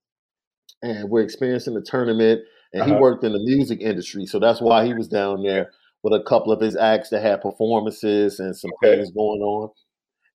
and 0.82 1.08
we're 1.08 1.22
experiencing 1.22 1.74
the 1.74 1.82
tournament. 1.82 2.40
And 2.72 2.82
uh-huh. 2.82 2.94
he 2.94 3.00
worked 3.00 3.22
in 3.22 3.32
the 3.32 3.38
music 3.38 3.80
industry, 3.80 4.26
so 4.26 4.40
that's 4.40 4.60
why 4.60 4.84
he 4.84 4.94
was 4.94 5.06
down 5.06 5.44
there 5.44 5.70
with 6.02 6.12
a 6.12 6.24
couple 6.24 6.50
of 6.50 6.60
his 6.60 6.74
acts 6.74 7.10
that 7.10 7.22
had 7.22 7.40
performances 7.40 8.40
and 8.40 8.56
some 8.56 8.72
okay. 8.82 8.96
things 8.96 9.12
going 9.12 9.42
on. 9.42 9.70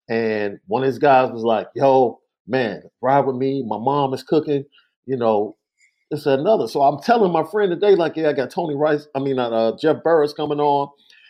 And 0.08 0.58
one 0.66 0.82
of 0.82 0.86
his 0.86 0.98
guys 0.98 1.30
was 1.32 1.42
like, 1.42 1.68
"Yo, 1.74 2.20
man, 2.46 2.82
ride 3.02 3.26
with 3.26 3.36
me. 3.36 3.62
My 3.66 3.78
mom 3.78 4.14
is 4.14 4.22
cooking, 4.22 4.64
you 5.06 5.16
know, 5.16 5.56
it's 6.10 6.26
another. 6.26 6.68
So 6.68 6.82
I'm 6.82 7.02
telling 7.02 7.32
my 7.32 7.42
friend 7.44 7.70
today, 7.70 7.94
like, 7.96 8.16
yeah, 8.16 8.28
I 8.28 8.32
got 8.32 8.50
Tony 8.50 8.74
Rice, 8.74 9.08
I 9.14 9.18
mean, 9.18 9.38
uh, 9.38 9.48
uh, 9.48 9.76
Jeff 9.80 10.02
Burris 10.04 10.32
coming 10.32 10.60
on. 10.60 10.88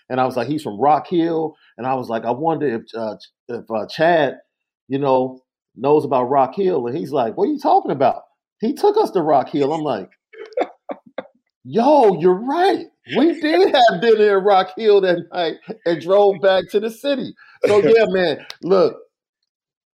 And 0.08 0.20
I 0.20 0.24
was 0.24 0.36
like, 0.36 0.48
he's 0.48 0.62
from 0.62 0.78
Rock 0.80 1.08
Hill. 1.08 1.56
And 1.78 1.86
I 1.86 1.94
was 1.94 2.08
like, 2.08 2.24
I 2.24 2.30
wonder 2.30 2.66
if, 2.68 2.82
uh, 2.94 3.16
if 3.48 3.64
uh, 3.70 3.86
Chad, 3.88 4.34
you 4.88 4.98
know, 4.98 5.40
knows 5.74 6.04
about 6.04 6.24
Rock 6.24 6.54
Hill. 6.54 6.86
And 6.86 6.96
he's 6.96 7.10
like, 7.10 7.36
what 7.36 7.48
are 7.48 7.52
you 7.52 7.58
talking 7.58 7.90
about? 7.90 8.22
He 8.60 8.72
took 8.74 8.96
us 8.96 9.10
to 9.12 9.22
Rock 9.22 9.48
Hill. 9.48 9.72
I'm 9.72 9.82
like, 9.82 10.10
yo, 11.66 12.18
you're 12.20 12.34
right. 12.34 12.86
We 13.16 13.40
did 13.40 13.74
have 13.74 14.00
dinner 14.00 14.38
in 14.38 14.44
Rock 14.44 14.72
Hill 14.76 15.00
that 15.02 15.26
night 15.32 15.56
and 15.84 16.00
drove 16.00 16.40
back 16.40 16.68
to 16.70 16.80
the 16.80 16.90
city. 16.90 17.34
So 17.66 17.78
yeah, 17.84 18.06
man, 18.08 18.46
look, 18.62 18.96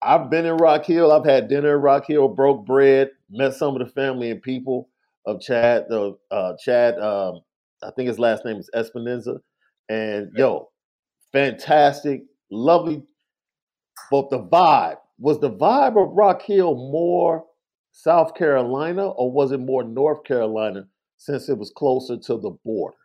I've 0.01 0.29
been 0.29 0.45
in 0.45 0.57
Rock 0.57 0.85
Hill. 0.85 1.11
I've 1.11 1.25
had 1.25 1.47
dinner 1.47 1.75
in 1.75 1.81
Rock 1.81 2.05
Hill, 2.07 2.27
broke 2.27 2.65
bread, 2.65 3.11
met 3.29 3.53
some 3.53 3.79
of 3.79 3.85
the 3.85 3.93
family 3.93 4.31
and 4.31 4.41
people 4.41 4.89
of 5.25 5.41
Chad. 5.41 5.85
The 5.89 6.17
uh, 6.31 6.53
Chad, 6.63 6.99
um, 6.99 7.41
I 7.83 7.91
think 7.95 8.07
his 8.07 8.19
last 8.19 8.45
name 8.45 8.57
is 8.57 8.69
Espinoza, 8.75 9.39
and 9.89 10.31
yo, 10.35 10.69
fantastic, 11.31 12.23
lovely. 12.49 13.03
But 14.09 14.29
the 14.29 14.39
vibe 14.39 14.97
was 15.19 15.39
the 15.39 15.51
vibe 15.51 16.01
of 16.01 16.15
Rock 16.15 16.41
Hill 16.41 16.73
more 16.73 17.43
South 17.91 18.33
Carolina, 18.33 19.09
or 19.09 19.31
was 19.31 19.51
it 19.51 19.59
more 19.59 19.83
North 19.83 20.23
Carolina 20.23 20.87
since 21.19 21.49
it 21.49 21.57
was 21.57 21.71
closer 21.75 22.17
to 22.17 22.37
the 22.37 22.51
border? 22.65 22.97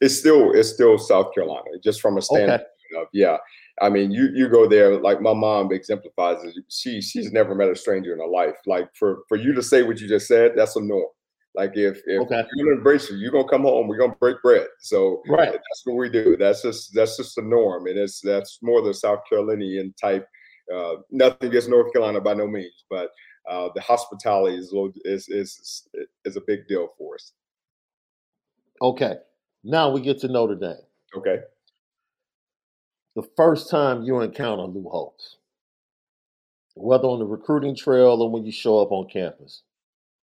It's 0.00 0.16
still 0.16 0.52
it's 0.52 0.68
still 0.68 0.96
South 0.96 1.34
Carolina, 1.34 1.70
just 1.82 2.00
from 2.00 2.16
a 2.16 2.22
standpoint 2.22 2.60
okay. 2.92 3.02
of 3.02 3.08
yeah. 3.12 3.38
I 3.80 3.88
mean, 3.88 4.12
you 4.12 4.30
you 4.32 4.48
go 4.48 4.68
there 4.68 5.00
like 5.00 5.20
my 5.20 5.34
mom 5.34 5.72
exemplifies 5.72 6.44
it. 6.44 6.54
She 6.68 7.00
she's 7.00 7.32
never 7.32 7.54
met 7.54 7.68
a 7.68 7.74
stranger 7.74 8.12
in 8.12 8.20
her 8.20 8.28
life. 8.28 8.56
Like 8.66 8.88
for 8.94 9.22
for 9.28 9.36
you 9.36 9.52
to 9.54 9.62
say 9.62 9.82
what 9.82 10.00
you 10.00 10.06
just 10.06 10.28
said, 10.28 10.52
that's 10.54 10.76
a 10.76 10.80
norm. 10.80 11.08
Like 11.54 11.72
if 11.74 12.00
if 12.06 12.20
okay. 12.22 12.44
you're 12.54 12.66
gonna 12.66 12.76
embrace 12.76 13.10
you, 13.10 13.16
you're 13.16 13.32
gonna 13.32 13.48
come 13.48 13.62
home. 13.62 13.88
We're 13.88 13.98
gonna 13.98 14.14
break 14.20 14.40
bread. 14.42 14.68
So 14.78 15.22
right, 15.28 15.50
that's 15.50 15.82
what 15.84 15.96
we 15.96 16.08
do. 16.08 16.36
That's 16.36 16.62
just 16.62 16.94
that's 16.94 17.16
just 17.16 17.34
the 17.34 17.42
norm, 17.42 17.86
and 17.88 17.98
it's 17.98 18.20
that's 18.20 18.60
more 18.62 18.82
the 18.82 18.94
South 18.94 19.20
Carolinian 19.28 19.92
type. 20.00 20.26
Uh, 20.72 20.96
nothing 21.10 21.48
against 21.48 21.68
North 21.68 21.92
Carolina 21.92 22.20
by 22.20 22.34
no 22.34 22.46
means, 22.46 22.84
but 22.90 23.08
uh, 23.50 23.70
the 23.74 23.80
hospitality 23.80 24.56
is, 24.56 24.72
is 25.04 25.28
is 25.28 25.88
is 26.24 26.36
a 26.36 26.42
big 26.46 26.68
deal 26.68 26.90
for 26.98 27.14
us. 27.14 27.32
Okay, 28.80 29.14
now 29.64 29.90
we 29.90 30.00
get 30.00 30.20
to 30.20 30.28
Notre 30.28 30.54
Dame. 30.54 30.76
Okay, 31.16 31.38
the 33.16 33.28
first 33.36 33.70
time 33.70 34.04
you 34.04 34.20
encounter 34.20 34.62
Lou 34.62 34.88
Holtz, 34.88 35.38
whether 36.74 37.08
on 37.08 37.18
the 37.18 37.26
recruiting 37.26 37.74
trail 37.74 38.22
or 38.22 38.30
when 38.30 38.46
you 38.46 38.52
show 38.52 38.78
up 38.78 38.92
on 38.92 39.08
campus, 39.08 39.62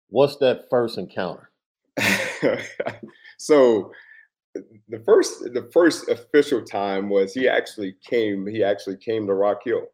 what's 0.08 0.36
that 0.36 0.68
first 0.68 0.98
encounter? 0.98 1.50
so 3.38 3.92
the 4.54 4.98
first 5.04 5.40
the 5.54 5.68
first 5.72 6.08
official 6.08 6.62
time 6.62 7.08
was 7.08 7.32
he 7.32 7.48
actually 7.48 7.96
came 8.04 8.46
he 8.46 8.62
actually 8.62 8.96
came 8.96 9.26
to 9.26 9.34
Rock 9.34 9.60
Hill 9.64 9.86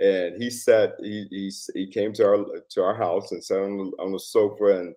and 0.00 0.42
he 0.42 0.48
sat 0.48 0.94
he 1.00 1.26
he, 1.30 1.52
he 1.74 1.86
came 1.86 2.12
to 2.14 2.24
our 2.24 2.44
to 2.70 2.82
our 2.82 2.94
house 2.94 3.32
and 3.32 3.44
sat 3.44 3.58
on 3.58 3.76
the, 3.76 4.02
on 4.02 4.12
the 4.12 4.18
sofa 4.18 4.80
and 4.80 4.94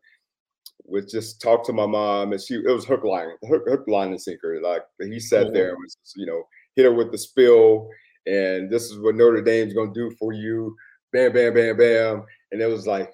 would 0.86 1.08
just 1.10 1.42
talk 1.42 1.66
to 1.66 1.74
my 1.74 1.86
mom 1.86 2.32
and 2.32 2.42
she 2.42 2.56
it 2.56 2.72
was 2.72 2.86
hook 2.86 3.04
line 3.04 3.30
hook, 3.48 3.64
hook 3.68 3.84
line 3.88 4.10
and 4.10 4.22
sinker 4.22 4.60
like 4.62 4.84
he 5.00 5.20
sat 5.20 5.46
mm-hmm. 5.46 5.54
there 5.54 5.70
and 5.70 5.78
was 5.78 5.98
you 6.16 6.26
know 6.26 6.44
hit 6.76 6.84
her 6.84 6.94
with 6.94 7.12
the 7.12 7.18
spill 7.18 7.88
and 8.26 8.70
this 8.70 8.84
is 8.84 9.00
what 9.00 9.16
Notre 9.16 9.42
Dame's 9.42 9.74
gonna 9.74 9.94
do 9.94 10.12
for 10.20 10.34
you 10.34 10.76
bam 11.12 11.32
bam 11.32 11.54
bam 11.54 11.78
bam 11.78 12.26
and 12.52 12.62
it 12.62 12.68
was 12.68 12.86
like 12.86 13.12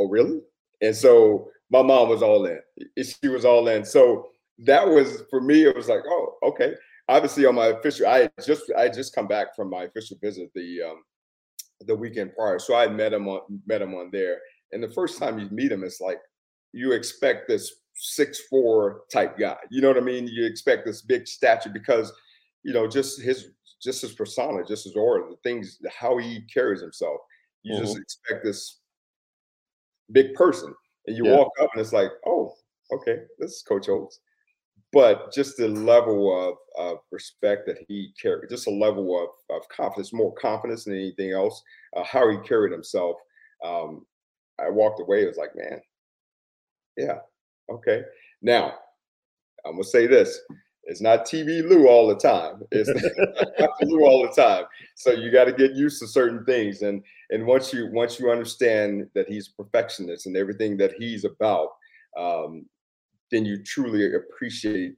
oh 0.00 0.08
really 0.08 0.40
and 0.82 0.94
so 0.94 1.48
my 1.70 1.82
mom 1.82 2.08
was 2.08 2.22
all 2.22 2.44
in 2.46 2.60
she 3.02 3.28
was 3.28 3.44
all 3.44 3.68
in 3.68 3.84
so 3.84 4.28
that 4.58 4.86
was 4.86 5.22
for 5.30 5.40
me 5.40 5.64
it 5.64 5.76
was 5.76 5.88
like 5.88 6.02
oh 6.08 6.34
okay 6.42 6.74
obviously 7.08 7.46
on 7.46 7.54
my 7.54 7.66
official, 7.66 8.06
I 8.06 8.28
just 8.44 8.70
I 8.76 8.88
just 8.88 9.14
come 9.14 9.26
back 9.26 9.54
from 9.54 9.70
my 9.70 9.84
official 9.84 10.16
visit 10.22 10.50
the 10.54 10.82
um, 10.82 11.02
the 11.80 11.94
weekend 11.94 12.34
prior, 12.34 12.58
so 12.58 12.74
I 12.74 12.88
met 12.88 13.12
him 13.12 13.28
on 13.28 13.40
met 13.66 13.82
him 13.82 13.94
on 13.94 14.10
there. 14.12 14.38
And 14.74 14.82
the 14.82 14.92
first 14.92 15.18
time 15.18 15.38
you 15.38 15.48
meet 15.50 15.72
him, 15.72 15.84
it's 15.84 16.00
like 16.00 16.18
you 16.72 16.92
expect 16.92 17.48
this 17.48 17.72
six 17.94 18.40
four 18.50 19.02
type 19.12 19.38
guy. 19.38 19.56
You 19.70 19.80
know 19.80 19.88
what 19.88 19.96
I 19.96 20.00
mean? 20.00 20.26
You 20.26 20.44
expect 20.44 20.84
this 20.84 21.02
big 21.02 21.26
stature 21.26 21.70
because 21.70 22.12
you 22.62 22.72
know 22.72 22.86
just 22.86 23.20
his 23.20 23.50
just 23.82 24.02
his 24.02 24.12
persona, 24.12 24.64
just 24.66 24.84
his 24.84 24.96
aura, 24.96 25.28
the 25.28 25.36
things, 25.42 25.78
how 25.98 26.18
he 26.18 26.42
carries 26.52 26.80
himself. 26.80 27.20
You 27.62 27.74
mm-hmm. 27.74 27.84
just 27.84 27.98
expect 27.98 28.44
this 28.44 28.80
big 30.12 30.34
person, 30.34 30.74
and 31.06 31.16
you 31.16 31.26
yeah. 31.26 31.36
walk 31.36 31.52
up 31.60 31.70
and 31.72 31.80
it's 31.80 31.92
like, 31.92 32.10
oh, 32.26 32.54
okay, 32.92 33.22
this 33.38 33.52
is 33.52 33.62
Coach 33.62 33.86
Holtz 33.86 34.20
but 34.94 35.32
just 35.32 35.56
the 35.56 35.66
level 35.68 36.32
of, 36.48 36.56
of 36.78 36.98
respect 37.10 37.66
that 37.66 37.78
he 37.88 38.14
carried, 38.20 38.48
just 38.48 38.68
a 38.68 38.70
level 38.70 39.20
of, 39.20 39.56
of 39.56 39.68
confidence, 39.68 40.12
more 40.12 40.32
confidence 40.34 40.84
than 40.84 40.94
anything 40.94 41.32
else, 41.32 41.60
uh, 41.96 42.04
how 42.04 42.30
he 42.30 42.38
carried 42.46 42.70
himself. 42.70 43.16
Um, 43.64 44.06
I 44.58 44.70
walked 44.70 45.00
away, 45.00 45.22
it 45.22 45.28
was 45.28 45.36
like, 45.36 45.54
man, 45.56 45.80
yeah, 46.96 47.18
okay. 47.70 48.02
Now, 48.42 48.74
I'm 49.64 49.72
gonna 49.72 49.84
say 49.84 50.06
this. 50.06 50.40
It's 50.86 51.00
not 51.00 51.24
TV 51.24 51.66
Lou 51.66 51.88
all 51.88 52.06
the 52.06 52.16
time. 52.16 52.62
It's 52.70 52.90
Lou 53.82 54.04
all 54.04 54.22
the 54.22 54.40
time. 54.40 54.64
So 54.96 55.12
you 55.12 55.30
got 55.30 55.44
to 55.44 55.52
get 55.52 55.72
used 55.72 55.98
to 56.00 56.06
certain 56.06 56.44
things, 56.44 56.82
and 56.82 57.02
and 57.30 57.46
once 57.46 57.72
you 57.72 57.90
once 57.92 58.20
you 58.20 58.30
understand 58.30 59.08
that 59.14 59.28
he's 59.28 59.48
a 59.48 59.62
perfectionist 59.62 60.26
and 60.26 60.36
everything 60.36 60.76
that 60.76 60.92
he's 60.98 61.24
about, 61.24 61.68
um, 62.18 62.66
then 63.30 63.44
you 63.44 63.62
truly 63.62 64.14
appreciate 64.14 64.94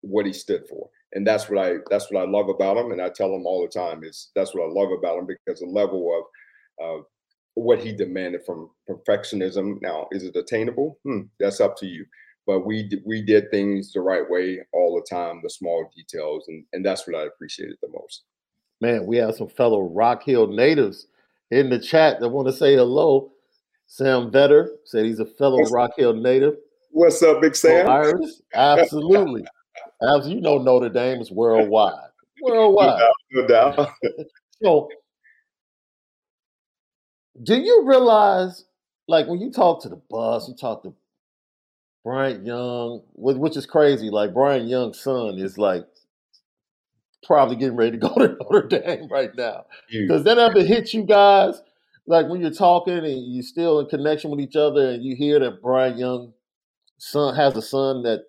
what 0.00 0.26
he 0.26 0.32
stood 0.32 0.66
for. 0.68 0.88
And 1.14 1.26
that's 1.26 1.48
what 1.48 1.64
I 1.64 1.76
that's 1.88 2.10
what 2.10 2.20
I 2.20 2.28
love 2.28 2.48
about 2.48 2.76
him. 2.76 2.92
And 2.92 3.00
I 3.00 3.08
tell 3.08 3.34
him 3.34 3.46
all 3.46 3.62
the 3.62 3.68
time 3.68 4.04
is 4.04 4.30
that's 4.34 4.54
what 4.54 4.64
I 4.64 4.72
love 4.72 4.90
about 4.90 5.18
him 5.18 5.26
because 5.26 5.60
the 5.60 5.66
level 5.66 6.12
of 6.18 6.86
of 6.86 7.04
what 7.62 7.80
he 7.80 7.92
demanded 7.92 8.42
from 8.44 8.70
perfectionism. 8.88 9.80
Now, 9.82 10.06
is 10.12 10.24
it 10.24 10.36
attainable? 10.36 10.98
Hmm, 11.04 11.22
that's 11.40 11.60
up 11.60 11.76
to 11.78 11.86
you. 11.86 12.06
But 12.46 12.64
we 12.64 12.90
we 13.04 13.22
did 13.22 13.50
things 13.50 13.92
the 13.92 14.00
right 14.00 14.28
way 14.28 14.60
all 14.72 14.94
the 14.94 15.14
time, 15.14 15.40
the 15.42 15.50
small 15.50 15.90
details, 15.94 16.46
and 16.48 16.64
and 16.72 16.84
that's 16.84 17.06
what 17.06 17.16
I 17.16 17.26
appreciated 17.26 17.76
the 17.82 17.88
most. 17.88 18.22
Man, 18.80 19.06
we 19.06 19.16
have 19.18 19.34
some 19.34 19.48
fellow 19.48 19.82
Rock 19.82 20.22
Hill 20.22 20.46
natives 20.46 21.08
in 21.50 21.68
the 21.68 21.78
chat 21.78 22.20
that 22.20 22.28
want 22.28 22.48
to 22.48 22.52
say 22.52 22.74
hello. 22.74 23.32
Sam 23.86 24.30
Vetter 24.30 24.68
said 24.84 25.04
he's 25.04 25.18
a 25.18 25.26
fellow 25.26 25.62
Rock 25.64 25.92
Hill 25.96 26.14
native. 26.14 26.54
What's 26.90 27.22
up, 27.22 27.40
Big 27.40 27.56
Sam? 27.56 27.86
Oh, 27.86 27.90
Irish? 27.90 28.30
Absolutely. 28.54 29.44
As 30.02 30.28
you 30.28 30.40
know, 30.40 30.58
Notre 30.58 30.88
Dame 30.88 31.20
is 31.20 31.30
worldwide. 31.30 31.94
Worldwide. 32.42 33.00
No 33.32 33.46
doubt. 33.48 33.76
No 33.76 33.76
doubt. 33.76 33.90
so, 34.62 34.88
do 37.42 37.56
you 37.56 37.84
realize, 37.86 38.64
like, 39.06 39.26
when 39.26 39.40
you 39.40 39.50
talk 39.50 39.82
to 39.82 39.88
the 39.88 40.00
bus, 40.10 40.48
you 40.48 40.54
talk 40.54 40.82
to 40.82 40.94
Bryant 42.04 42.46
Young, 42.46 43.02
which 43.14 43.56
is 43.56 43.66
crazy. 43.66 44.10
Like, 44.10 44.34
Bryant 44.34 44.68
Young's 44.68 45.00
son 45.00 45.38
is 45.38 45.58
like 45.58 45.86
probably 47.24 47.56
getting 47.56 47.76
ready 47.76 47.92
to 47.92 47.98
go 47.98 48.14
to 48.16 48.36
Notre 48.40 48.66
Dame 48.68 49.08
right 49.08 49.34
now. 49.36 49.66
Does 50.08 50.24
that 50.24 50.38
ever 50.38 50.62
hit 50.62 50.94
you 50.94 51.04
guys? 51.04 51.60
Like 52.06 52.28
when 52.28 52.40
you're 52.40 52.50
talking 52.50 52.98
and 52.98 53.34
you're 53.34 53.42
still 53.42 53.80
in 53.80 53.86
connection 53.86 54.30
with 54.30 54.40
each 54.40 54.56
other 54.56 54.90
and 54.90 55.04
you 55.04 55.14
hear 55.14 55.38
that 55.40 55.60
Bryant 55.60 55.98
Young 55.98 56.32
son 56.98 57.34
has 57.36 57.54
a 57.56 57.62
son 57.62 58.02
that 58.04 58.22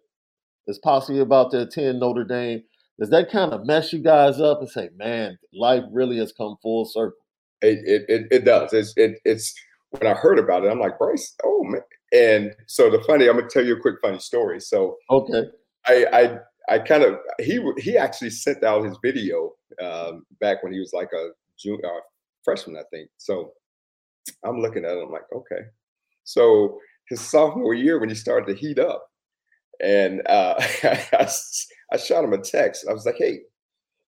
is 0.68 0.80
possibly 0.80 1.22
about 1.22 1.52
to 1.52 1.62
attend 1.62 2.00
Notre 2.00 2.26
Dame, 2.26 2.64
does 3.00 3.10
that 3.12 3.32
kind 3.32 3.54
of 3.54 3.66
mess 3.66 3.94
you 3.94 4.00
guys 4.00 4.42
up 4.42 4.60
and 4.60 4.70
say, 4.70 4.90
man, 4.98 5.38
life 5.54 5.84
really 5.92 6.18
has 6.18 6.34
come 6.34 6.58
full 6.62 6.84
circle? 6.86 7.18
It 7.62 8.06
it, 8.10 8.28
it, 8.32 8.46
does. 8.46 8.74
It's 8.74 8.94
it, 8.96 9.20
it's 9.26 9.54
when 9.92 10.08
I 10.08 10.14
heard 10.14 10.40
about 10.40 10.64
it, 10.64 10.72
I'm 10.72 10.80
like, 10.80 10.98
Bryce, 10.98 11.36
oh 11.44 11.64
man. 11.64 11.82
And 12.12 12.56
so 12.68 12.90
the 12.90 13.02
funny, 13.04 13.28
I'm 13.28 13.38
gonna 13.38 13.50
tell 13.50 13.66
you 13.66 13.76
a 13.76 13.80
quick 13.80 13.96
funny 14.02 14.20
story. 14.20 14.60
So 14.60 14.98
okay, 15.10 15.44
I 15.86 16.06
I 16.14 16.40
I 16.76 16.80
kind 16.80 17.04
of 17.04 17.18
he 17.40 17.62
he 17.78 17.98
actually 17.98 18.30
sent 18.30 18.64
out 18.64 18.86
his 18.86 18.98
video 19.04 19.54
um, 19.84 20.26
back 20.40 20.64
when 20.64 20.74
he 20.74 20.80
was 20.80 20.94
like 20.94 21.10
a 21.14 21.30
junior 21.58 21.86
uh, 21.86 22.00
freshman, 22.44 22.78
I 22.78 22.84
think. 22.92 23.10
So 23.18 23.54
I'm 24.44 24.62
looking 24.62 24.86
at 24.86 24.98
it, 24.98 25.04
I'm 25.04 25.12
like, 25.12 25.32
okay. 25.34 25.62
So 26.24 26.80
his 27.10 27.20
sophomore 27.20 27.74
year 27.74 28.00
when 28.00 28.10
he 28.10 28.16
started 28.16 28.48
to 28.48 28.60
heat 28.60 28.80
up. 28.80 29.08
And 29.82 30.22
uh, 30.28 30.56
I, 30.84 31.28
I 31.92 31.98
shot 31.98 32.24
him 32.24 32.34
a 32.34 32.38
text. 32.38 32.86
I 32.90 32.94
was 32.94 33.06
like, 33.06 33.18
hey, 33.18 33.42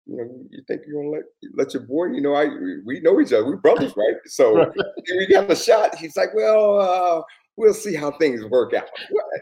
you 0.09 0.17
know, 0.17 0.47
you 0.49 0.63
think 0.67 0.81
you're 0.87 1.01
gonna 1.01 1.15
let 1.15 1.23
let 1.53 1.73
your 1.73 1.83
boy, 1.83 2.07
you 2.07 2.21
know, 2.21 2.33
I 2.33 2.45
we 2.85 2.99
know 3.01 3.19
each 3.19 3.33
other, 3.33 3.45
we 3.45 3.55
brothers, 3.57 3.93
right? 3.95 4.15
So 4.25 4.71
we 5.07 5.27
got 5.27 5.51
a 5.51 5.55
shot. 5.55 5.95
He's 5.95 6.15
like, 6.17 6.33
well, 6.33 6.79
uh, 6.79 7.21
we'll 7.57 7.73
see 7.73 7.95
how 7.95 8.11
things 8.11 8.43
work 8.45 8.73
out. 8.73 8.89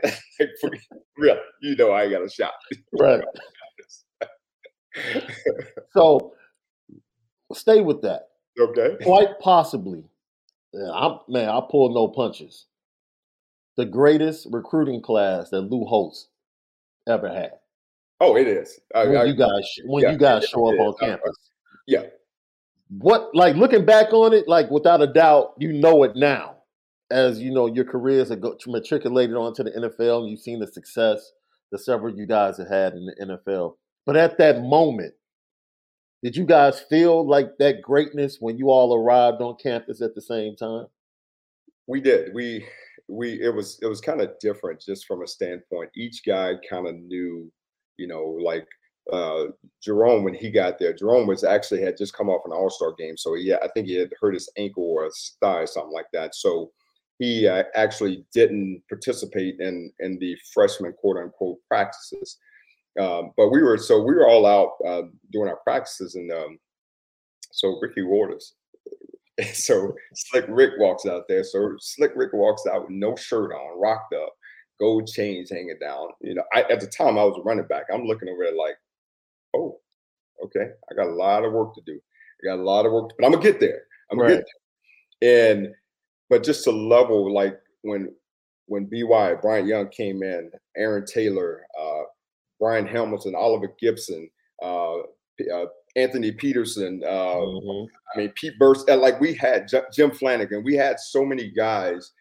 really, 1.18 1.40
you 1.62 1.76
know, 1.76 1.94
I 1.94 2.10
got 2.10 2.24
a 2.24 2.30
shot. 2.30 2.54
Right. 3.00 3.24
so 5.92 6.34
stay 7.54 7.82
with 7.82 8.02
that. 8.02 8.30
Okay. 8.60 8.98
Quite 9.04 9.40
possibly. 9.40 10.04
Yeah, 10.74 10.92
I'm 10.92 11.20
man, 11.28 11.50
I 11.50 11.62
pull 11.70 11.94
no 11.94 12.08
punches 12.08 12.66
the 13.78 13.86
greatest 13.86 14.48
recruiting 14.52 15.02
class 15.02 15.50
that 15.52 15.62
Lou 15.62 15.86
Holtz 15.86 16.28
ever 17.08 17.30
had. 17.30 17.52
Oh, 18.20 18.36
it 18.36 18.48
is. 18.48 18.80
I, 18.96 19.06
when 19.06 19.18
I, 19.18 19.24
you 19.26 19.36
guys 19.36 19.80
when 19.86 20.04
yeah, 20.04 20.12
you 20.12 20.18
guys 20.18 20.46
show 20.46 20.68
up 20.68 20.80
on 20.80 20.88
uh, 20.88 20.90
uh, 20.90 20.94
campus. 20.94 21.36
yeah. 21.86 22.04
What 22.90 23.36
like 23.36 23.56
looking 23.56 23.86
back 23.86 24.14
on 24.14 24.34
it, 24.34 24.48
like 24.48 24.72
without 24.72 25.02
a 25.02 25.08
doubt, 25.08 25.54
you 25.58 25.74
know 25.74 26.04
it 26.04 26.16
now. 26.16 26.56
As 27.10 27.40
you 27.40 27.52
know, 27.52 27.68
your 27.68 27.86
careers 27.86 28.30
have 28.30 28.44
matriculated 28.68 29.36
onto 29.36 29.64
the 29.64 29.72
NFL, 29.72 30.22
and 30.22 30.30
you've 30.30 30.40
seen 30.40 30.60
the 30.60 30.68
success 30.68 31.32
that 31.72 31.80
several 31.80 32.12
of 32.14 32.20
you 32.20 32.26
guys 32.26 32.58
have 32.58 32.70
had 32.70 32.94
in 32.94 33.06
the 33.06 33.38
NFL. 33.48 33.76
But 34.06 34.18
at 34.18 34.38
that 34.38 34.62
moment, 34.62 35.14
did 36.24 36.36
you 36.36 36.46
guys 36.46 36.80
feel 36.80 37.28
like 37.28 37.58
that 37.60 37.82
greatness 37.82 38.38
when 38.40 38.58
you 38.58 38.70
all 38.70 38.96
arrived 38.96 39.42
on 39.42 39.56
campus 39.62 40.02
at 40.02 40.16
the 40.16 40.22
same 40.22 40.56
time? 40.56 40.88
We 41.88 42.02
did. 42.02 42.34
We 42.34 42.66
we 43.08 43.42
it 43.42 43.54
was 43.54 43.80
it 43.82 43.88
was 43.88 44.02
kind 44.02 44.22
of 44.22 44.32
different 44.40 44.82
just 44.82 45.06
from 45.06 45.22
a 45.22 45.28
standpoint. 45.28 45.92
Each 45.96 46.22
guy 46.26 46.54
kind 46.70 46.88
of 46.88 46.96
knew, 46.96 47.52
you 47.98 48.08
know, 48.08 48.38
like 48.42 48.68
uh 49.12 49.46
Jerome 49.82 50.24
when 50.24 50.34
he 50.34 50.52
got 50.52 50.80
there. 50.80 50.94
Jerome 50.94 51.28
was 51.28 51.44
actually 51.44 51.82
had 51.82 51.98
just 51.98 52.14
come 52.14 52.30
off 52.30 52.46
an 52.46 52.52
All 52.52 52.70
Star 52.70 52.94
game, 52.98 53.18
so 53.18 53.36
yeah, 53.36 53.58
I 53.64 53.68
think 53.70 53.88
he 53.88 53.96
had 53.96 54.12
hurt 54.20 54.34
his 54.34 54.50
ankle 54.58 54.84
or 54.84 55.06
his 55.06 55.38
thigh, 55.42 55.66
something 55.66 55.94
like 55.94 56.08
that. 56.14 56.36
So 56.36 56.72
he 57.20 57.48
uh, 57.48 57.64
actually 57.76 58.26
didn't 58.34 58.82
participate 58.90 59.60
in 59.60 59.92
in 60.00 60.20
the 60.20 60.38
freshman 60.54 60.94
quote 60.94 61.18
unquote 61.18 61.58
practices. 61.68 62.38
Um, 63.00 63.32
but 63.38 63.50
we 63.50 63.62
were 63.62 63.78
so 63.78 64.02
we 64.02 64.16
were 64.16 64.28
all 64.28 64.46
out 64.46 64.74
uh, 64.88 65.08
doing 65.32 65.50
our 65.50 65.60
practices, 65.64 66.16
and 66.16 66.32
um, 66.32 66.60
so 67.52 67.80
Ricky 67.82 68.04
Watters, 68.04 68.54
so 69.54 69.94
Slick 70.14 70.46
Rick 70.48 70.74
walks 70.80 71.06
out 71.06 71.28
there. 71.28 71.44
So 71.44 71.76
Slick 71.80 72.12
Rick 72.16 72.34
walks 72.34 72.66
out 72.68 72.84
with 72.84 72.92
no 72.92 73.16
shirt 73.16 73.52
on, 73.52 73.80
rocked 73.80 74.14
up, 74.14 74.34
gold 74.80 75.08
chains 75.08 75.50
hanging 75.50 75.78
down. 75.80 76.10
You 76.22 76.36
know, 76.36 76.44
I, 76.54 76.64
at 76.64 76.80
the 76.80 76.88
time 76.88 77.18
I 77.18 77.24
was 77.24 77.38
a 77.38 77.42
running 77.42 77.68
back. 77.68 77.86
I'm 77.94 78.06
looking 78.06 78.30
over 78.30 78.44
there 78.44 78.56
like, 78.56 78.76
oh, 79.56 79.80
okay, 80.44 80.72
I 80.92 80.96
got 80.96 81.08
a 81.08 81.14
lot 81.14 81.46
of 81.46 81.54
work 81.54 81.76
to 81.76 81.82
do. 81.86 82.00
I 82.00 82.48
got 82.48 82.60
a 82.60 82.64
lot 82.64 82.86
of 82.86 82.92
work, 82.92 83.12
but 83.18 83.26
I'm 83.26 83.32
gonna 83.32 83.44
get 83.44 83.60
there. 83.60 83.84
I'm 84.12 84.18
gonna 84.18 84.36
right. 84.36 84.38
get 84.38 84.48
there. 85.22 85.54
And 85.54 85.74
but 86.30 86.44
just 86.44 86.64
to 86.66 86.72
level, 86.72 87.34
like 87.34 87.58
when 87.82 88.14
when 88.68 88.86
BY 88.86 89.36
Bryant 89.36 89.68
Young 89.68 89.90
came 89.90 90.22
in, 90.24 90.52
Aaron 90.76 91.06
Taylor, 91.06 91.66
uh, 91.80 92.04
Brian 92.60 92.86
Hamilton, 92.86 93.34
Oliver 93.36 93.74
Gibson, 93.80 94.30
uh, 94.62 94.98
uh, 95.00 95.66
Anthony 95.96 96.32
Peterson. 96.32 97.02
Uh, 97.04 97.08
mm-hmm. 97.38 97.86
I 98.14 98.18
mean, 98.18 98.34
Pete 98.36 98.54
Bercich. 98.60 99.00
Like 99.00 99.20
we 99.20 99.34
had 99.34 99.68
J- 99.68 99.82
Jim 99.94 100.12
Flanigan. 100.12 100.64
We 100.64 100.76
had 100.76 101.00
so 101.00 101.26
many 101.26 101.50
guys 101.50 102.12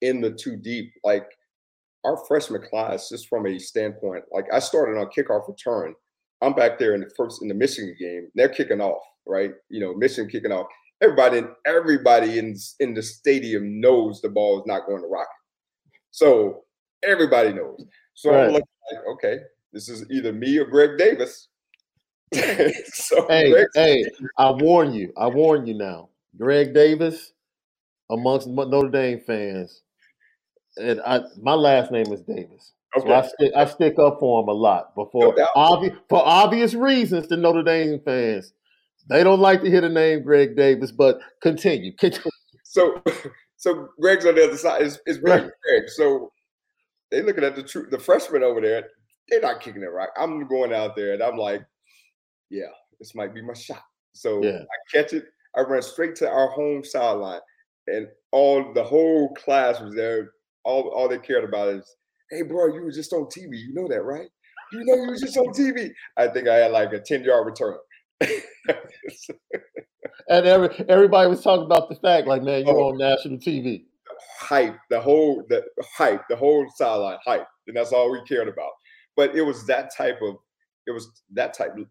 in 0.00 0.20
the 0.20 0.30
two 0.30 0.56
deep. 0.56 0.92
Like 1.04 1.26
our 2.04 2.16
freshman 2.26 2.62
class, 2.62 3.08
just 3.08 3.28
from 3.28 3.46
a 3.46 3.58
standpoint, 3.58 4.24
like 4.32 4.46
I 4.52 4.58
started 4.58 4.98
on 4.98 5.10
kickoff 5.16 5.48
return. 5.48 5.94
I'm 6.42 6.54
back 6.54 6.78
there 6.78 6.94
in 6.94 7.00
the 7.00 7.10
first 7.16 7.42
in 7.42 7.48
the 7.48 7.54
Michigan 7.54 7.94
game. 7.98 8.28
They're 8.34 8.48
kicking 8.48 8.80
off, 8.80 9.02
right? 9.26 9.52
You 9.68 9.80
know, 9.80 9.94
Michigan 9.94 10.30
kicking 10.30 10.52
off. 10.52 10.66
Everybody, 11.02 11.42
everybody 11.66 12.38
in 12.38 12.56
in 12.80 12.94
the 12.94 13.02
stadium 13.02 13.80
knows 13.80 14.20
the 14.20 14.30
ball 14.30 14.60
is 14.60 14.66
not 14.66 14.86
going 14.86 15.02
to 15.02 15.08
rocket. 15.08 15.28
So 16.10 16.64
everybody 17.02 17.52
knows. 17.52 17.84
So 18.14 18.30
right. 18.30 18.44
I'm 18.44 18.52
looking 18.52 18.66
like, 18.92 19.02
okay, 19.14 19.38
this 19.72 19.88
is 19.88 20.10
either 20.10 20.32
me 20.32 20.56
or 20.58 20.64
Greg 20.64 20.98
Davis. 20.98 21.48
so 22.34 23.26
hey, 23.28 23.50
Greg 23.50 23.66
hey, 23.74 24.04
I 24.38 24.50
warn 24.50 24.92
you. 24.92 25.12
I 25.16 25.26
warn 25.26 25.66
you 25.66 25.74
now. 25.74 26.08
Greg 26.36 26.72
Davis, 26.72 27.32
amongst 28.10 28.46
Notre 28.46 28.88
Dame 28.88 29.20
fans, 29.20 29.82
and 30.80 31.00
I, 31.06 31.20
my 31.40 31.54
last 31.54 31.90
name 31.90 32.12
is 32.12 32.22
Davis. 32.22 32.72
Okay. 32.96 33.08
So 33.08 33.14
I 33.14 33.26
stick 33.26 33.52
I 33.56 33.64
stick 33.66 33.98
up 33.98 34.18
for 34.18 34.42
him 34.42 34.48
a 34.48 34.52
lot. 34.52 34.92
But 34.96 35.12
for 35.12 35.34
no 35.36 35.48
obvious 35.54 35.96
for 36.08 36.22
obvious 36.24 36.74
reasons, 36.74 37.28
the 37.28 37.36
Notre 37.36 37.62
Dame 37.62 38.00
fans, 38.04 38.52
they 39.08 39.22
don't 39.22 39.40
like 39.40 39.62
to 39.62 39.70
hear 39.70 39.80
the 39.80 39.88
name 39.88 40.22
Greg 40.22 40.56
Davis. 40.56 40.90
But 40.90 41.20
continue. 41.42 41.92
continue. 41.96 42.30
So, 42.64 43.02
so 43.56 43.88
Greg's 44.00 44.26
on 44.26 44.34
the 44.34 44.44
other 44.44 44.56
side. 44.56 44.82
Is 44.82 45.00
is 45.06 45.18
Greg? 45.18 45.50
So 45.88 46.32
they 47.10 47.22
looking 47.22 47.44
at 47.44 47.56
the 47.56 47.62
true 47.62 47.86
the 47.90 47.98
freshman 47.98 48.42
over 48.42 48.60
there 48.60 48.88
they're 49.30 49.40
not 49.40 49.60
kicking 49.60 49.82
it 49.82 49.92
right. 49.92 50.08
I'm 50.18 50.46
going 50.48 50.74
out 50.74 50.96
there 50.96 51.14
and 51.14 51.22
I'm 51.22 51.36
like, 51.36 51.62
yeah, 52.50 52.66
this 52.98 53.14
might 53.14 53.32
be 53.32 53.40
my 53.40 53.54
shot. 53.54 53.82
So 54.12 54.42
yeah. 54.42 54.58
I 54.62 54.96
catch 54.96 55.12
it. 55.12 55.24
I 55.56 55.62
run 55.62 55.82
straight 55.82 56.16
to 56.16 56.28
our 56.28 56.48
home 56.48 56.84
sideline, 56.84 57.40
and 57.86 58.08
all 58.32 58.72
the 58.72 58.82
whole 58.82 59.34
class 59.34 59.80
was 59.80 59.94
there. 59.94 60.32
All 60.64 60.88
all 60.88 61.08
they 61.08 61.18
cared 61.18 61.44
about 61.44 61.68
is, 61.68 61.96
hey, 62.30 62.42
bro, 62.42 62.66
you 62.74 62.82
were 62.82 62.92
just 62.92 63.12
on 63.12 63.24
TV. 63.24 63.58
You 63.58 63.74
know 63.74 63.88
that, 63.88 64.02
right? 64.02 64.28
You 64.72 64.84
know 64.84 64.94
you 64.94 65.08
were 65.08 65.16
just 65.16 65.36
on 65.36 65.48
TV. 65.48 65.90
I 66.16 66.28
think 66.28 66.48
I 66.48 66.56
had 66.56 66.70
like 66.70 66.92
a 66.92 67.00
10 67.00 67.24
yard 67.24 67.46
return. 67.46 67.76
and 70.28 70.46
every, 70.46 70.68
everybody 70.88 71.28
was 71.28 71.42
talking 71.42 71.64
about 71.64 71.88
the 71.88 71.96
fact, 71.96 72.28
like, 72.28 72.42
man, 72.42 72.66
you're 72.66 72.78
oh, 72.78 72.90
on 72.90 72.98
national 72.98 73.38
TV. 73.38 73.84
Hype, 74.38 74.76
the 74.90 75.00
whole 75.00 75.44
the 75.48 75.64
hype, 75.96 76.22
the 76.28 76.36
whole 76.36 76.66
sideline 76.76 77.18
hype, 77.24 77.46
and 77.66 77.76
that's 77.76 77.92
all 77.92 78.12
we 78.12 78.22
cared 78.24 78.48
about 78.48 78.70
but 79.20 79.36
it 79.36 79.42
was 79.42 79.66
that 79.66 79.94
type 79.94 80.18
of 80.22 80.36
it 80.86 80.92
was 80.92 81.22
that 81.32 81.52
type 81.52 81.76
of, 81.76 81.84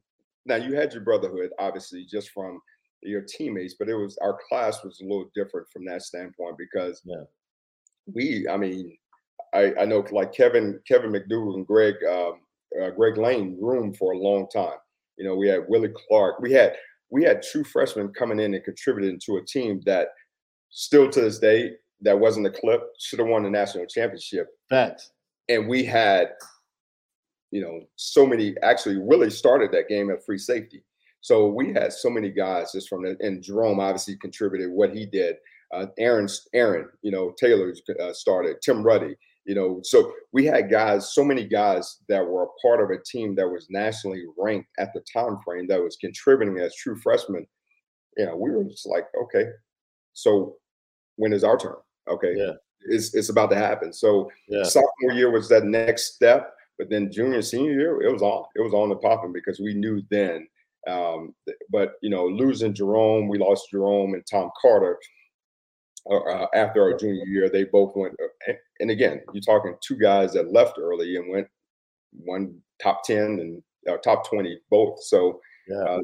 now 0.47 0.55
you 0.55 0.75
had 0.75 0.91
your 0.91 1.03
brotherhood 1.03 1.51
obviously 1.59 2.05
just 2.09 2.31
from 2.31 2.59
your 3.03 3.21
teammates 3.21 3.75
but 3.77 3.87
it 3.87 3.93
was 3.93 4.17
our 4.17 4.37
class 4.49 4.83
was 4.83 4.99
a 4.99 5.03
little 5.03 5.29
different 5.35 5.67
from 5.71 5.85
that 5.85 6.01
standpoint 6.01 6.55
because 6.57 7.01
yeah. 7.05 7.23
We 8.13 8.47
i 8.49 8.57
mean 8.57 8.95
i 9.53 9.73
i 9.79 9.85
know 9.85 10.05
like 10.11 10.33
kevin 10.33 10.79
kevin 10.87 11.11
McDougal 11.11 11.55
and 11.55 11.67
greg 11.67 11.95
um, 12.09 12.39
uh, 12.81 12.89
greg 12.91 13.17
lane 13.17 13.57
room 13.59 13.93
for 13.93 14.13
a 14.13 14.17
long 14.17 14.47
time 14.49 14.77
you 15.17 15.25
know 15.25 15.35
we 15.35 15.47
had 15.47 15.65
willie 15.67 15.93
clark 16.07 16.39
we 16.39 16.51
had 16.51 16.75
we 17.09 17.23
had 17.23 17.41
true 17.41 17.63
freshmen 17.63 18.09
coming 18.09 18.39
in 18.39 18.53
and 18.53 18.63
contributing 18.63 19.19
to 19.25 19.37
a 19.37 19.45
team 19.45 19.81
that 19.85 20.09
still 20.69 21.09
to 21.09 21.21
this 21.21 21.39
day 21.39 21.71
that 22.01 22.17
wasn't 22.17 22.45
a 22.45 22.51
clip 22.51 22.81
should 22.99 23.19
have 23.19 23.27
won 23.27 23.43
the 23.43 23.49
national 23.49 23.85
championship 23.85 24.47
Facts. 24.69 25.11
and 25.49 25.67
we 25.67 25.83
had 25.83 26.29
you 27.51 27.61
know, 27.61 27.81
so 27.95 28.25
many 28.25 28.55
actually 28.61 28.97
really 28.97 29.29
started 29.29 29.71
that 29.71 29.89
game 29.89 30.09
at 30.11 30.25
free 30.25 30.37
safety. 30.37 30.83
So 31.21 31.47
we 31.47 31.73
had 31.73 31.91
so 31.91 32.09
many 32.09 32.29
guys 32.29 32.71
just 32.71 32.87
from 32.87 33.03
the, 33.03 33.17
and 33.19 33.43
Jerome 33.43 33.79
obviously 33.79 34.15
contributed 34.17 34.71
what 34.71 34.95
he 34.95 35.05
did. 35.05 35.35
Uh, 35.73 35.87
Aaron, 35.97 36.27
Aaron, 36.53 36.87
you 37.01 37.11
know, 37.11 37.33
Taylor 37.39 37.73
uh, 38.01 38.13
started, 38.13 38.57
Tim 38.61 38.81
Ruddy, 38.83 39.15
you 39.45 39.55
know, 39.55 39.79
so 39.83 40.11
we 40.31 40.45
had 40.45 40.69
guys, 40.69 41.13
so 41.13 41.23
many 41.23 41.45
guys 41.45 41.97
that 42.07 42.25
were 42.25 42.43
a 42.43 42.61
part 42.61 42.81
of 42.81 42.89
a 42.89 43.03
team 43.03 43.35
that 43.35 43.47
was 43.47 43.67
nationally 43.69 44.23
ranked 44.37 44.69
at 44.79 44.93
the 44.93 45.03
time 45.11 45.37
frame 45.43 45.67
that 45.67 45.81
was 45.81 45.97
contributing 45.97 46.57
as 46.59 46.75
true 46.75 46.95
freshmen. 46.97 47.45
You 48.17 48.25
know, 48.25 48.35
we 48.35 48.51
were 48.51 48.63
just 48.63 48.87
like, 48.87 49.05
okay, 49.23 49.45
so 50.13 50.55
when 51.15 51.33
is 51.33 51.43
our 51.43 51.57
turn? 51.57 51.75
Okay, 52.07 52.33
yeah. 52.35 52.53
it's 52.81 53.13
it's 53.13 53.29
about 53.29 53.49
to 53.51 53.55
happen. 53.55 53.93
So 53.93 54.31
yeah. 54.47 54.63
sophomore 54.63 55.13
year 55.13 55.31
was 55.31 55.47
that 55.49 55.63
next 55.63 56.15
step 56.15 56.53
but 56.79 56.89
then 56.89 57.11
junior, 57.11 57.41
senior 57.41 57.73
year, 57.73 58.01
it 58.01 58.11
was 58.11 58.21
on. 58.21 58.45
It 58.55 58.61
was 58.61 58.73
on 58.73 58.87
the 58.89 58.95
popping 58.95 59.33
because 59.33 59.59
we 59.59 59.73
knew 59.73 60.01
then. 60.09 60.47
Um, 60.87 61.35
but 61.69 61.95
you 62.01 62.09
know, 62.09 62.25
losing 62.25 62.73
Jerome, 62.73 63.27
we 63.27 63.37
lost 63.37 63.67
Jerome 63.69 64.13
and 64.13 64.23
Tom 64.25 64.49
Carter 64.59 64.97
uh, 66.09 66.47
after 66.53 66.81
our 66.83 66.97
junior 66.97 67.25
year. 67.25 67.49
They 67.49 67.65
both 67.65 67.95
went. 67.95 68.15
Uh, 68.21 68.53
and 68.79 68.91
again, 68.91 69.21
you're 69.33 69.41
talking 69.41 69.75
two 69.81 69.97
guys 69.97 70.33
that 70.33 70.53
left 70.53 70.77
early 70.79 71.15
and 71.15 71.31
went 71.31 71.47
one 72.11 72.55
top 72.81 73.03
ten 73.03 73.39
and 73.39 73.63
uh, 73.89 73.97
top 73.97 74.27
twenty 74.27 74.59
both. 74.69 75.03
So 75.03 75.39
yeah. 75.67 75.83
Uh, 75.83 75.99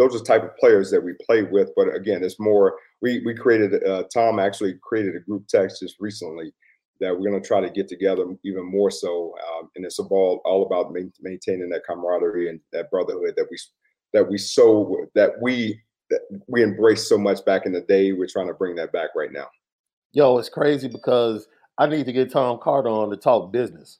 those 0.00 0.14
are 0.14 0.18
the 0.18 0.24
type 0.24 0.42
of 0.42 0.56
players 0.56 0.90
that 0.90 1.02
we 1.02 1.12
play 1.26 1.42
with. 1.42 1.70
But 1.76 1.94
again, 1.94 2.24
it's 2.24 2.40
more. 2.40 2.76
We 3.02 3.22
we 3.24 3.34
created. 3.34 3.84
Uh, 3.84 4.04
Tom 4.12 4.38
actually 4.38 4.78
created 4.82 5.14
a 5.14 5.20
group 5.20 5.46
text 5.46 5.80
just 5.80 5.96
recently 6.00 6.52
that 7.00 7.14
we're 7.14 7.28
going 7.28 7.40
to 7.40 7.46
try 7.46 7.60
to 7.60 7.70
get 7.70 7.88
together 7.88 8.24
even 8.44 8.64
more 8.64 8.90
so. 8.90 9.34
Um, 9.58 9.70
and 9.76 9.84
it's 9.84 9.98
all 9.98 10.40
all 10.44 10.66
about 10.66 10.92
maintaining 11.20 11.68
that 11.70 11.84
camaraderie 11.86 12.48
and 12.48 12.60
that 12.72 12.90
brotherhood 12.90 13.34
that 13.36 13.46
we 13.50 13.58
that 14.12 14.28
we 14.28 14.38
so 14.38 15.06
that 15.14 15.32
we 15.40 15.80
that 16.10 16.42
we 16.48 16.62
embraced 16.62 17.08
so 17.08 17.16
much 17.16 17.44
back 17.44 17.66
in 17.66 17.72
the 17.72 17.80
day. 17.80 18.12
We're 18.12 18.26
trying 18.26 18.48
to 18.48 18.54
bring 18.54 18.74
that 18.76 18.92
back 18.92 19.10
right 19.14 19.32
now. 19.32 19.48
Yo, 20.12 20.38
it's 20.38 20.48
crazy 20.48 20.88
because 20.88 21.46
I 21.78 21.86
need 21.86 22.06
to 22.06 22.12
get 22.12 22.32
Tom 22.32 22.58
Carter 22.60 22.88
on 22.88 23.10
to 23.10 23.16
talk 23.16 23.52
business. 23.52 23.98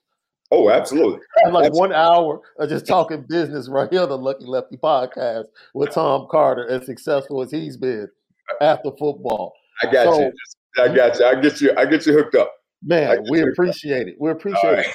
Oh, 0.50 0.70
absolutely. 0.70 1.20
like 1.44 1.66
absolutely. 1.66 1.78
one 1.78 1.92
hour 1.92 2.40
of 2.58 2.68
just 2.68 2.86
talking 2.86 3.24
business 3.28 3.68
right 3.68 3.90
here, 3.90 4.02
on 4.02 4.08
the 4.08 4.18
Lucky 4.18 4.44
Lefty 4.44 4.76
podcast 4.76 5.44
with 5.74 5.92
Tom 5.92 6.26
Carter, 6.30 6.68
as 6.68 6.86
successful 6.86 7.42
as 7.42 7.50
he's 7.50 7.76
been 7.76 8.08
after 8.60 8.90
football. 8.98 9.52
I 9.82 9.92
got 9.92 10.14
so, 10.14 10.20
you. 10.20 10.32
I 10.78 10.94
got 10.94 11.18
you. 11.18 11.24
I 11.24 11.34
get 11.40 11.60
you. 11.60 11.72
I 11.76 11.86
get 11.86 12.06
you 12.06 12.12
hooked 12.12 12.34
up. 12.34 12.52
Man, 12.82 13.24
we 13.30 13.42
appreciate 13.42 14.08
it. 14.08 14.16
We 14.18 14.30
appreciate 14.30 14.72
right. 14.72 14.86
it. 14.86 14.94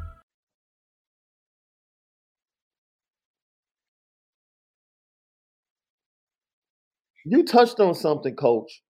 You 7.25 7.43
touched 7.43 7.79
on 7.79 7.93
something, 7.95 8.35
Coach. 8.35 8.81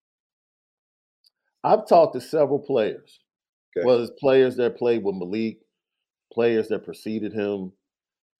I've 1.64 1.86
talked 1.86 2.14
to 2.14 2.20
several 2.20 2.58
players, 2.58 3.20
okay. 3.76 3.86
whether 3.86 4.02
it's 4.02 4.12
players 4.18 4.56
that 4.56 4.76
played 4.76 5.04
with 5.04 5.14
Malik, 5.14 5.58
players 6.32 6.68
that 6.68 6.84
preceded 6.84 7.32
him, 7.32 7.72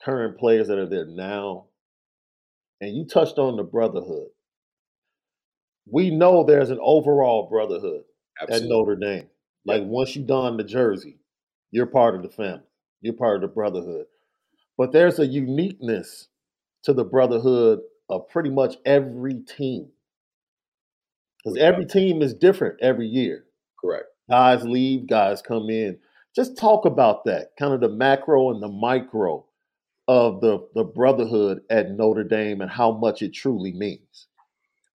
current 0.04 0.38
players 0.38 0.68
that 0.68 0.78
are 0.78 0.88
there 0.88 1.06
now, 1.06 1.66
and 2.80 2.96
you 2.96 3.06
touched 3.06 3.38
on 3.38 3.56
the 3.56 3.62
brotherhood. 3.62 4.28
We 5.90 6.10
know 6.10 6.44
there's 6.44 6.70
an 6.70 6.80
overall 6.80 7.48
brotherhood 7.48 8.02
Absolutely. 8.40 8.66
at 8.66 8.70
Notre 8.70 8.96
Dame. 8.96 9.28
Like 9.64 9.82
yep. 9.82 9.88
once 9.88 10.16
you 10.16 10.24
don 10.24 10.56
the 10.56 10.64
jersey, 10.64 11.18
you're 11.70 11.86
part 11.86 12.16
of 12.16 12.22
the 12.22 12.28
family. 12.28 12.64
You're 13.00 13.14
part 13.14 13.36
of 13.36 13.42
the 13.42 13.54
brotherhood. 13.54 14.06
but 14.76 14.92
there's 14.92 15.18
a 15.18 15.26
uniqueness 15.26 16.28
to 16.84 16.92
the 16.92 17.04
brotherhood 17.04 17.80
of 18.12 18.28
pretty 18.28 18.50
much 18.50 18.76
every 18.84 19.40
team. 19.40 19.88
Because 21.42 21.58
every 21.58 21.86
team 21.86 22.22
is 22.22 22.34
different 22.34 22.78
every 22.80 23.06
year. 23.06 23.46
Correct. 23.80 24.06
Guys 24.30 24.62
leave, 24.64 25.08
guys 25.08 25.42
come 25.42 25.70
in. 25.70 25.98
Just 26.36 26.56
talk 26.56 26.84
about 26.84 27.24
that, 27.24 27.50
kind 27.58 27.74
of 27.74 27.80
the 27.80 27.88
macro 27.88 28.50
and 28.50 28.62
the 28.62 28.68
micro 28.68 29.44
of 30.08 30.40
the, 30.40 30.66
the 30.74 30.84
brotherhood 30.84 31.62
at 31.70 31.90
Notre 31.90 32.24
Dame 32.24 32.60
and 32.60 32.70
how 32.70 32.92
much 32.92 33.22
it 33.22 33.34
truly 33.34 33.72
means. 33.72 34.28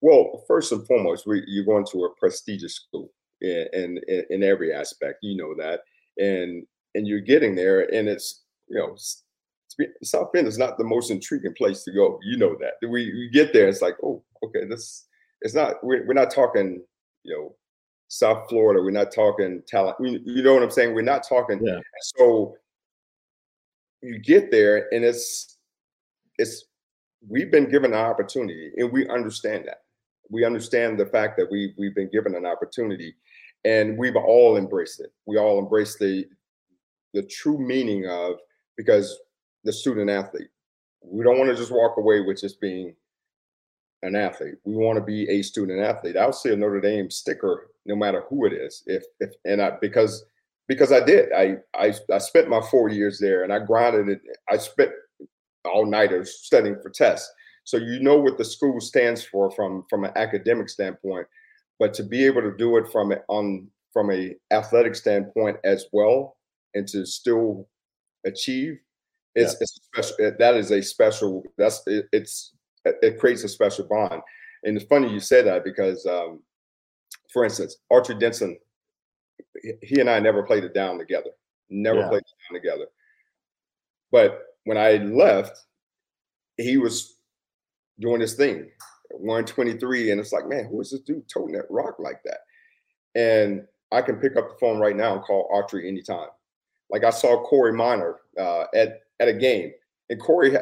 Well, 0.01 0.43
first 0.47 0.71
and 0.71 0.86
foremost, 0.86 1.25
we, 1.25 1.43
you're 1.47 1.65
going 1.65 1.86
to 1.91 2.06
a 2.06 2.15
prestigious 2.19 2.75
school 2.75 3.12
in, 3.41 3.67
in 3.73 4.23
in 4.30 4.43
every 4.43 4.73
aspect. 4.73 5.19
You 5.21 5.38
know 5.38 5.56
that, 5.58 5.82
and 6.17 6.65
and 6.93 7.08
you're 7.08 7.19
getting 7.19 7.56
there, 7.56 7.82
and 7.82 8.08
it's 8.08 8.43
you 8.67 8.77
know 8.77 8.95
South 10.04 10.32
Bend 10.32 10.48
is 10.48 10.58
not 10.58 10.78
the 10.78 10.84
most 10.84 11.12
intriguing 11.12 11.54
place 11.54 11.84
to 11.84 11.92
go. 11.92 12.20
You 12.24 12.38
know 12.38 12.56
that. 12.60 12.74
We, 12.82 13.13
we 13.13 13.30
get 13.32 13.54
there, 13.54 13.68
it's 13.68 13.82
like, 13.82 13.96
oh, 14.04 14.24
okay, 14.44 14.66
this 14.66 15.06
it's 15.42 15.54
not. 15.54 15.84
We're, 15.84 16.06
we're 16.06 16.13
not 16.13 16.32
talking, 16.32 16.82
you 17.24 17.36
know, 17.36 17.56
South 18.08 18.50
Florida. 18.50 18.82
We're 18.82 18.92
not 18.92 19.13
talking 19.13 19.62
talent. 19.68 19.98
You 20.00 20.42
know 20.42 20.54
what 20.54 20.63
I'm 20.63 20.72
saying? 20.72 20.94
We're 20.94 21.02
not 21.02 21.28
talking. 21.28 21.63
Yeah. 21.63 21.80
So 22.16 22.56
you 24.02 24.20
get 24.20 24.52
there, 24.52 24.88
and 24.92 25.04
it's 25.04 25.58
it's 26.38 26.66
we've 27.28 27.52
been 27.52 27.70
given 27.70 27.94
an 27.94 28.00
opportunity, 28.00 28.72
and 28.78 28.92
we 28.92 29.08
understand 29.10 29.66
that. 29.68 29.82
We 30.30 30.44
understand 30.44 31.00
the 31.00 31.06
fact 31.06 31.38
that 31.38 31.50
we 31.52 31.74
we've 31.78 31.96
been 31.96 32.10
given 32.10 32.36
an 32.36 32.46
opportunity, 32.46 33.16
and 33.66 33.98
we've 33.98 34.16
all 34.16 34.58
embraced 34.58 35.02
it. 35.02 35.12
We 35.26 35.38
all 35.38 35.60
embrace 35.60 35.98
the 35.98 36.26
the 37.13 37.24
true 37.24 37.58
meaning 37.58 38.08
of 38.08 38.38
because 38.76 39.20
the 39.63 39.74
student 39.74 40.10
athlete. 40.10 40.50
We 41.02 41.24
don't 41.24 41.38
want 41.38 41.50
to 41.50 41.56
just 41.56 41.72
walk 41.72 41.98
away 41.98 42.22
with 42.22 42.41
just 42.41 42.60
being 42.60 42.96
an 44.04 44.15
athlete. 44.15 44.56
We 44.63 44.76
want 44.76 44.98
to 44.98 45.04
be 45.04 45.30
a 45.30 45.41
student 45.41 45.80
athlete. 45.80 46.17
I'll 46.17 46.34
see 46.34 46.54
a 46.54 46.56
Notre 46.56 46.82
Dame 46.82 47.10
sticker 47.10 47.70
no 47.86 47.96
matter 47.96 48.24
who 48.30 48.46
it 48.46 48.54
is. 48.54 48.84
If 48.86 49.04
if 49.20 49.32
and 49.46 49.62
I 49.62 49.72
because 49.82 50.26
because 50.67 50.91
I 50.91 51.04
did. 51.04 51.32
I 51.34 51.58
I 51.76 51.93
I 52.12 52.17
spent 52.17 52.50
my 52.50 52.62
four 52.70 52.89
years 52.89 53.20
there 53.20 53.43
and 53.43 53.54
I 53.54 53.60
grinded 53.60 54.10
it. 54.10 54.22
I 54.50 54.58
spent 54.58 54.91
all 55.65 55.86
nighters 55.86 56.39
studying 56.41 56.78
for 56.82 56.89
tests. 56.89 57.32
So 57.63 57.78
you 57.78 58.00
know 58.00 58.17
what 58.17 58.38
the 58.38 58.46
school 58.46 58.80
stands 58.80 59.24
for 59.24 59.52
from 59.52 59.86
from 59.89 60.04
an 60.04 60.12
academic 60.15 60.70
standpoint, 60.70 61.28
but 61.80 61.93
to 61.96 62.04
be 62.04 62.26
able 62.26 62.41
to 62.41 62.56
do 62.56 62.78
it 62.78 62.89
from 62.91 63.13
on 63.28 63.67
from 63.91 64.12
a 64.12 64.36
athletic 64.52 64.96
standpoint 64.96 65.58
as 65.63 65.86
well, 65.91 66.38
and 66.76 66.88
to 66.89 67.06
still 67.06 67.67
achieve, 68.26 68.80
it's, 69.38 69.54
yeah. 69.54 69.58
it's 69.62 69.80
special. 69.84 70.32
That 70.39 70.56
is 70.56 70.71
a 70.71 70.82
special. 70.82 71.43
That's 71.58 71.82
it, 71.86 72.08
it's 72.12 72.54
it 72.86 73.19
creates 73.19 73.43
a 73.43 73.50
special 73.50 73.88
bond. 73.88 74.21
And 74.63 74.76
it's 74.76 74.86
funny 74.88 75.12
you 75.12 75.19
say 75.19 75.43
that 75.43 75.63
because, 75.63 76.06
um, 76.06 76.41
for 77.32 77.43
instance, 77.43 77.78
Autry 77.91 78.19
Denson, 78.19 78.58
he 79.82 80.00
and 80.00 80.10
I 80.10 80.19
never 80.19 80.43
played 80.43 80.63
it 80.63 80.73
down 80.73 80.97
together. 80.97 81.30
Never 81.69 82.00
yeah. 82.00 82.10
played 82.10 82.21
it 82.21 82.52
down 82.52 82.62
together. 82.62 82.86
But 84.12 84.41
when 84.63 84.78
I 84.78 84.93
left, 84.97 85.58
he 86.58 86.78
was 86.78 87.17
doing 88.00 88.21
his 88.21 88.34
thing, 88.34 88.69
123, 89.12 90.12
and 90.12 90.19
it's 90.19 90.32
like, 90.32 90.47
man, 90.47 90.65
who 90.65 90.82
is 90.82 90.91
this 90.91 91.02
dude 91.02 91.28
toting 91.30 91.56
that 91.56 91.69
rock 91.69 92.00
like 92.00 92.21
that? 92.23 92.39
And 93.15 93.65
I 93.91 94.02
can 94.02 94.17
pick 94.17 94.36
up 94.38 94.50
the 94.50 94.58
phone 94.60 94.80
right 94.80 94.95
now 94.95 95.13
and 95.13 95.23
call 95.23 95.50
Autry 95.54 95.88
anytime. 95.88 96.30
Like 96.89 97.04
I 97.04 97.10
saw 97.10 97.43
Corey 97.43 97.73
Minor 97.73 98.17
uh, 98.39 98.65
at 98.73 99.02
at 99.19 99.27
a 99.27 99.34
game, 99.34 99.71
and 100.10 100.21
Corey 100.21 100.56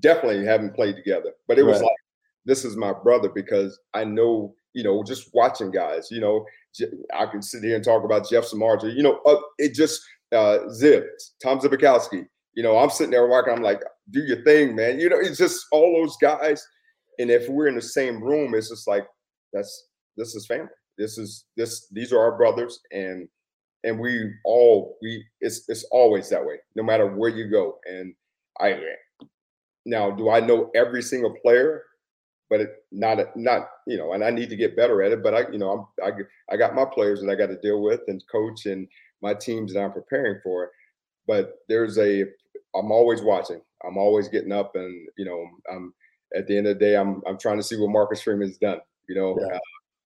definitely 0.00 0.44
haven't 0.44 0.74
played 0.74 0.96
together, 0.96 1.32
but 1.46 1.58
it 1.58 1.64
was 1.64 1.80
like 1.80 1.96
this 2.44 2.64
is 2.64 2.76
my 2.76 2.92
brother 2.92 3.28
because 3.28 3.78
I 3.94 4.04
know 4.04 4.54
you 4.72 4.82
know 4.82 5.02
just 5.02 5.30
watching 5.34 5.70
guys. 5.70 6.08
You 6.10 6.20
know, 6.20 6.46
I 7.14 7.26
can 7.26 7.42
sit 7.42 7.62
here 7.62 7.76
and 7.76 7.84
talk 7.84 8.04
about 8.04 8.28
Jeff 8.28 8.44
Samardzija. 8.44 8.96
You 8.96 9.02
know, 9.02 9.20
uh, 9.26 9.40
it 9.58 9.74
just 9.74 10.00
uh, 10.32 10.68
Zip, 10.70 11.06
Tom 11.42 11.60
Zbikowski. 11.60 12.26
You 12.54 12.62
know, 12.62 12.78
I'm 12.78 12.90
sitting 12.90 13.10
there 13.10 13.26
watching. 13.26 13.54
I'm 13.54 13.62
like, 13.62 13.82
do 14.10 14.20
your 14.20 14.42
thing, 14.42 14.74
man. 14.74 14.98
You 14.98 15.08
know, 15.08 15.18
it's 15.18 15.38
just 15.38 15.66
all 15.70 15.92
those 15.92 16.16
guys. 16.16 16.66
And 17.18 17.30
if 17.30 17.48
we're 17.48 17.68
in 17.68 17.74
the 17.74 17.82
same 17.82 18.22
room, 18.22 18.54
it's 18.54 18.70
just 18.70 18.88
like 18.88 19.06
that's 19.52 19.88
this 20.16 20.34
is 20.34 20.46
family. 20.46 20.70
This 20.96 21.18
is 21.18 21.44
this. 21.56 21.88
These 21.92 22.12
are 22.12 22.18
our 22.18 22.36
brothers, 22.36 22.80
and 22.92 23.28
and 23.88 23.98
we 23.98 24.32
all 24.44 24.96
we 25.00 25.24
it's 25.40 25.68
it's 25.68 25.84
always 25.84 26.28
that 26.28 26.44
way, 26.44 26.56
no 26.76 26.82
matter 26.82 27.06
where 27.06 27.30
you 27.30 27.50
go. 27.50 27.78
And 27.86 28.14
I 28.60 28.78
now 29.86 30.10
do 30.10 30.30
I 30.30 30.40
know 30.40 30.70
every 30.74 31.02
single 31.02 31.34
player, 31.42 31.82
but 32.50 32.60
it, 32.60 32.70
not 32.92 33.18
not 33.36 33.68
you 33.86 33.96
know, 33.96 34.12
and 34.12 34.22
I 34.22 34.30
need 34.30 34.50
to 34.50 34.56
get 34.56 34.76
better 34.76 35.02
at 35.02 35.12
it. 35.12 35.22
But 35.22 35.34
I 35.34 35.50
you 35.50 35.58
know 35.58 35.88
I'm 36.02 36.04
I 36.04 36.52
I 36.52 36.56
got 36.56 36.74
my 36.74 36.84
players 36.84 37.20
that 37.20 37.30
I 37.30 37.34
got 37.34 37.46
to 37.46 37.60
deal 37.60 37.82
with 37.82 38.00
and 38.08 38.22
coach 38.30 38.66
and 38.66 38.86
my 39.22 39.34
teams 39.34 39.72
that 39.72 39.80
I'm 39.82 39.92
preparing 39.92 40.40
for. 40.44 40.70
But 41.26 41.54
there's 41.68 41.98
a 41.98 42.22
I'm 42.76 42.92
always 42.92 43.22
watching. 43.22 43.62
I'm 43.86 43.96
always 43.96 44.28
getting 44.28 44.52
up 44.52 44.76
and 44.76 45.08
you 45.16 45.24
know 45.24 45.46
I'm 45.72 45.94
at 46.36 46.46
the 46.46 46.58
end 46.58 46.66
of 46.66 46.78
the 46.78 46.84
day 46.84 46.96
I'm 46.96 47.22
I'm 47.26 47.38
trying 47.38 47.56
to 47.56 47.62
see 47.62 47.76
what 47.76 47.90
Marcus 47.90 48.20
Freeman's 48.20 48.58
done. 48.58 48.80
You 49.08 49.14
know. 49.14 49.38
Yeah. 49.40 49.56
Uh, 49.56 49.60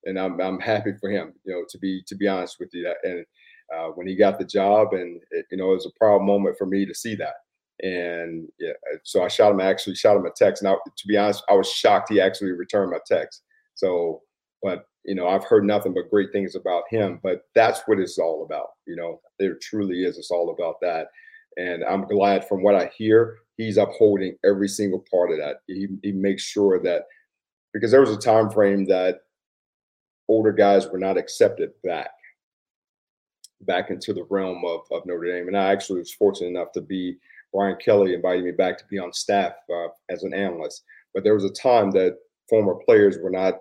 and 0.05 0.19
I'm, 0.19 0.41
I'm 0.41 0.59
happy 0.59 0.93
for 1.01 1.11
him, 1.11 1.33
you 1.45 1.53
know, 1.53 1.65
to 1.69 1.79
be 1.79 2.03
to 2.09 2.17
be 2.17 2.27
honest 2.27 2.57
with 2.59 2.71
you. 2.73 2.83
That 2.83 2.97
and 3.09 3.25
uh, 3.75 3.89
when 3.89 4.07
he 4.07 4.15
got 4.15 4.39
the 4.39 4.45
job, 4.45 4.93
and 4.93 5.21
it, 5.31 5.47
you 5.51 5.57
know 5.57 5.71
it 5.71 5.77
was 5.77 5.87
a 5.87 5.99
proud 5.99 6.23
moment 6.23 6.57
for 6.59 6.67
me 6.67 6.85
to 6.87 6.95
see 6.95 7.15
that. 7.17 7.35
And 7.83 8.49
yeah, 8.61 8.73
so 9.03 9.25
I 9.25 9.29
shot 9.29 9.53
him. 9.53 9.61
actually 9.61 9.97
shot 9.97 10.17
him 10.17 10.27
a 10.27 10.31
text. 10.31 10.63
Now, 10.63 10.75
to 10.75 11.07
be 11.07 11.17
honest, 11.17 11.43
I 11.49 11.55
was 11.55 11.71
shocked 11.71 12.11
he 12.11 12.21
actually 12.21 12.53
returned 12.53 12.93
my 12.93 12.99
text. 13.07 13.43
So, 13.75 14.23
but 14.63 14.85
you 15.05 15.17
know, 15.17 15.27
I've 15.27 15.45
heard 15.45 15.65
nothing 15.65 15.95
but 15.95 16.11
great 16.11 16.31
things 16.33 16.55
about 16.55 16.85
him. 16.91 17.19
But 17.23 17.43
that's 17.55 17.81
what 17.87 17.99
it's 17.99 18.19
all 18.19 18.45
about. 18.45 18.69
You 18.87 18.97
know, 18.97 19.21
there 19.39 19.57
truly 19.61 20.05
is. 20.05 20.17
It's 20.17 20.31
all 20.31 20.55
about 20.57 20.77
that. 20.83 21.09
And 21.57 21.83
I'm 21.85 22.07
glad 22.07 22.47
from 22.47 22.63
what 22.63 22.77
I 22.77 22.91
hear, 22.97 23.39
he's 23.57 23.79
upholding 23.79 24.37
every 24.45 24.69
single 24.69 25.05
part 25.11 25.33
of 25.33 25.39
that. 25.39 25.57
He, 25.67 25.89
he 26.03 26.13
makes 26.13 26.43
sure 26.43 26.81
that 26.83 27.03
because 27.75 27.91
there 27.91 28.01
was 28.01 28.11
a 28.11 28.19
time 28.19 28.51
frame 28.51 28.87
that 28.87 29.21
older 30.29 30.53
guys 30.53 30.89
were 30.89 30.99
not 30.99 31.19
accepted 31.19 31.71
back 31.83 32.11
back 33.67 33.91
into 33.91 34.13
the 34.13 34.27
realm 34.31 34.65
of, 34.65 34.81
of 34.91 35.07
Notre 35.07 35.27
Dame. 35.27 35.49
And 35.49 35.57
I 35.57 35.73
actually 35.73 36.01
was 36.01 36.13
fortunate 36.13 36.49
enough 36.49 36.73
to 36.73 36.81
be, 36.81 37.17
Brian 37.53 37.77
Kelly 37.85 38.15
invited 38.15 38.45
me 38.45 38.53
back 38.53 38.79
to 38.79 38.85
be 38.91 38.99
on 38.99 39.13
staff 39.13 39.53
uh, 39.73 39.89
as 40.09 40.23
an 40.23 40.35
analyst. 40.35 40.83
But 41.15 41.25
there 41.25 41.35
was 41.35 41.45
a 41.45 41.53
time 41.53 41.91
that 41.93 42.17
former 42.49 42.75
players 42.87 43.19
were 43.23 43.31
not 43.31 43.61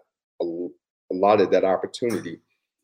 allotted 1.12 1.52
that 1.52 1.66
opportunity. 1.66 2.40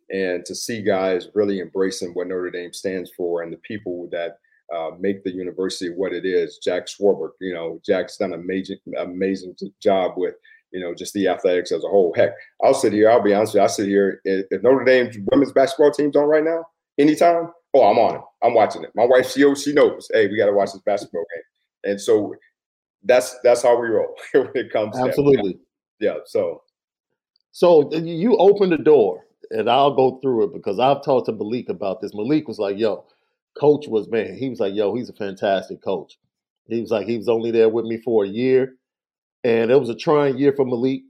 And 0.10 0.46
to 0.46 0.56
see 0.56 0.82
guys 0.82 1.30
really 1.34 1.60
embracing 1.60 2.12
what 2.14 2.28
Notre 2.28 2.50
Dame 2.50 2.74
stands 2.74 3.12
for 3.16 3.42
and 3.42 3.52
the 3.52 3.58
people 3.58 4.08
that 4.12 4.38
uh, 4.76 4.92
make 5.00 5.24
the 5.24 5.32
university 5.32 5.90
what 5.94 6.14
it 6.14 6.26
is. 6.26 6.60
Jack 6.64 6.88
Swarbrick, 6.88 7.32
you 7.40 7.54
know, 7.54 7.80
Jack's 7.86 8.18
done 8.18 8.34
an 8.34 8.40
amazing, 8.42 8.78
amazing 8.98 9.56
job 9.82 10.14
with, 10.18 10.36
you 10.72 10.80
know, 10.82 10.94
just 10.94 11.14
the 11.14 11.28
athletics 11.28 11.72
as 11.72 11.84
a 11.84 11.88
whole. 11.88 12.14
Heck, 12.16 12.32
I'll 12.64 12.74
sit 12.74 12.94
here. 12.94 13.10
I'll 13.10 13.22
be 13.22 13.34
honest 13.34 13.54
with 13.54 13.62
you. 13.62 13.64
I 13.64 13.68
sit 13.68 13.88
here. 13.88 14.22
If 14.26 14.64
Notre 14.64 14.84
Dame's 14.84 15.18
women's 15.32 15.54
basketball 15.54 15.92
team's 15.92 16.16
on 16.16 16.26
right 16.26 16.44
now, 16.44 16.66
anytime, 16.98 17.52
oh, 17.74 17.84
I'm 17.84 18.00
on 18.00 18.16
it. 18.16 18.22
I'm 18.44 18.54
watching 18.54 18.84
it. 18.84 18.92
My 18.96 19.06
wife, 19.06 19.32
she 19.32 19.56
she 19.56 19.74
knows, 19.74 20.10
hey, 20.14 20.28
we 20.28 20.38
got 20.38 20.48
to 20.48 20.54
watch 20.54 20.74
this 20.74 20.82
basketball 20.82 21.26
game, 21.36 21.92
and 21.92 22.02
so 22.02 22.36
that's 23.04 23.38
that's 23.44 23.64
how 23.64 23.80
we 23.80 23.88
roll 23.88 24.16
when 24.34 24.52
it 24.56 24.72
comes. 24.72 24.98
Absolutely. 24.98 25.60
yeah. 26.00 26.18
So. 26.26 26.64
So 27.54 27.92
uh, 27.92 27.98
you 27.98 28.38
open 28.38 28.70
the 28.70 28.78
door, 28.78 29.26
and 29.50 29.68
I'll 29.68 29.96
go 29.96 30.20
through 30.20 30.44
it 30.44 30.54
because 30.54 30.80
I've 30.80 31.04
talked 31.04 31.26
to 31.26 31.32
Malik 31.32 31.70
about 31.70 32.02
this. 32.02 32.14
Malik 32.14 32.48
was 32.48 32.60
like, 32.60 32.78
"Yo, 32.78 33.06
coach 33.60 33.88
was 33.88 34.08
man." 34.10 34.38
He 34.38 34.50
was 34.50 34.60
like, 34.60 34.76
"Yo, 34.76 34.94
he's 34.94 35.10
a 35.10 35.14
fantastic 35.14 35.82
coach." 35.82 36.20
He 36.68 36.82
was 36.82 36.92
like, 36.92 37.08
he 37.08 37.18
was 37.18 37.30
only 37.30 37.52
there 37.52 37.70
with 37.70 37.86
me 37.86 37.98
for 37.98 38.26
a 38.26 38.28
year, 38.28 38.76
and 39.44 39.72
it 39.72 39.80
was 39.80 39.90
a 39.90 39.96
trying 39.96 40.38
year 40.38 40.54
for 40.54 40.66
Malik. 40.66 41.02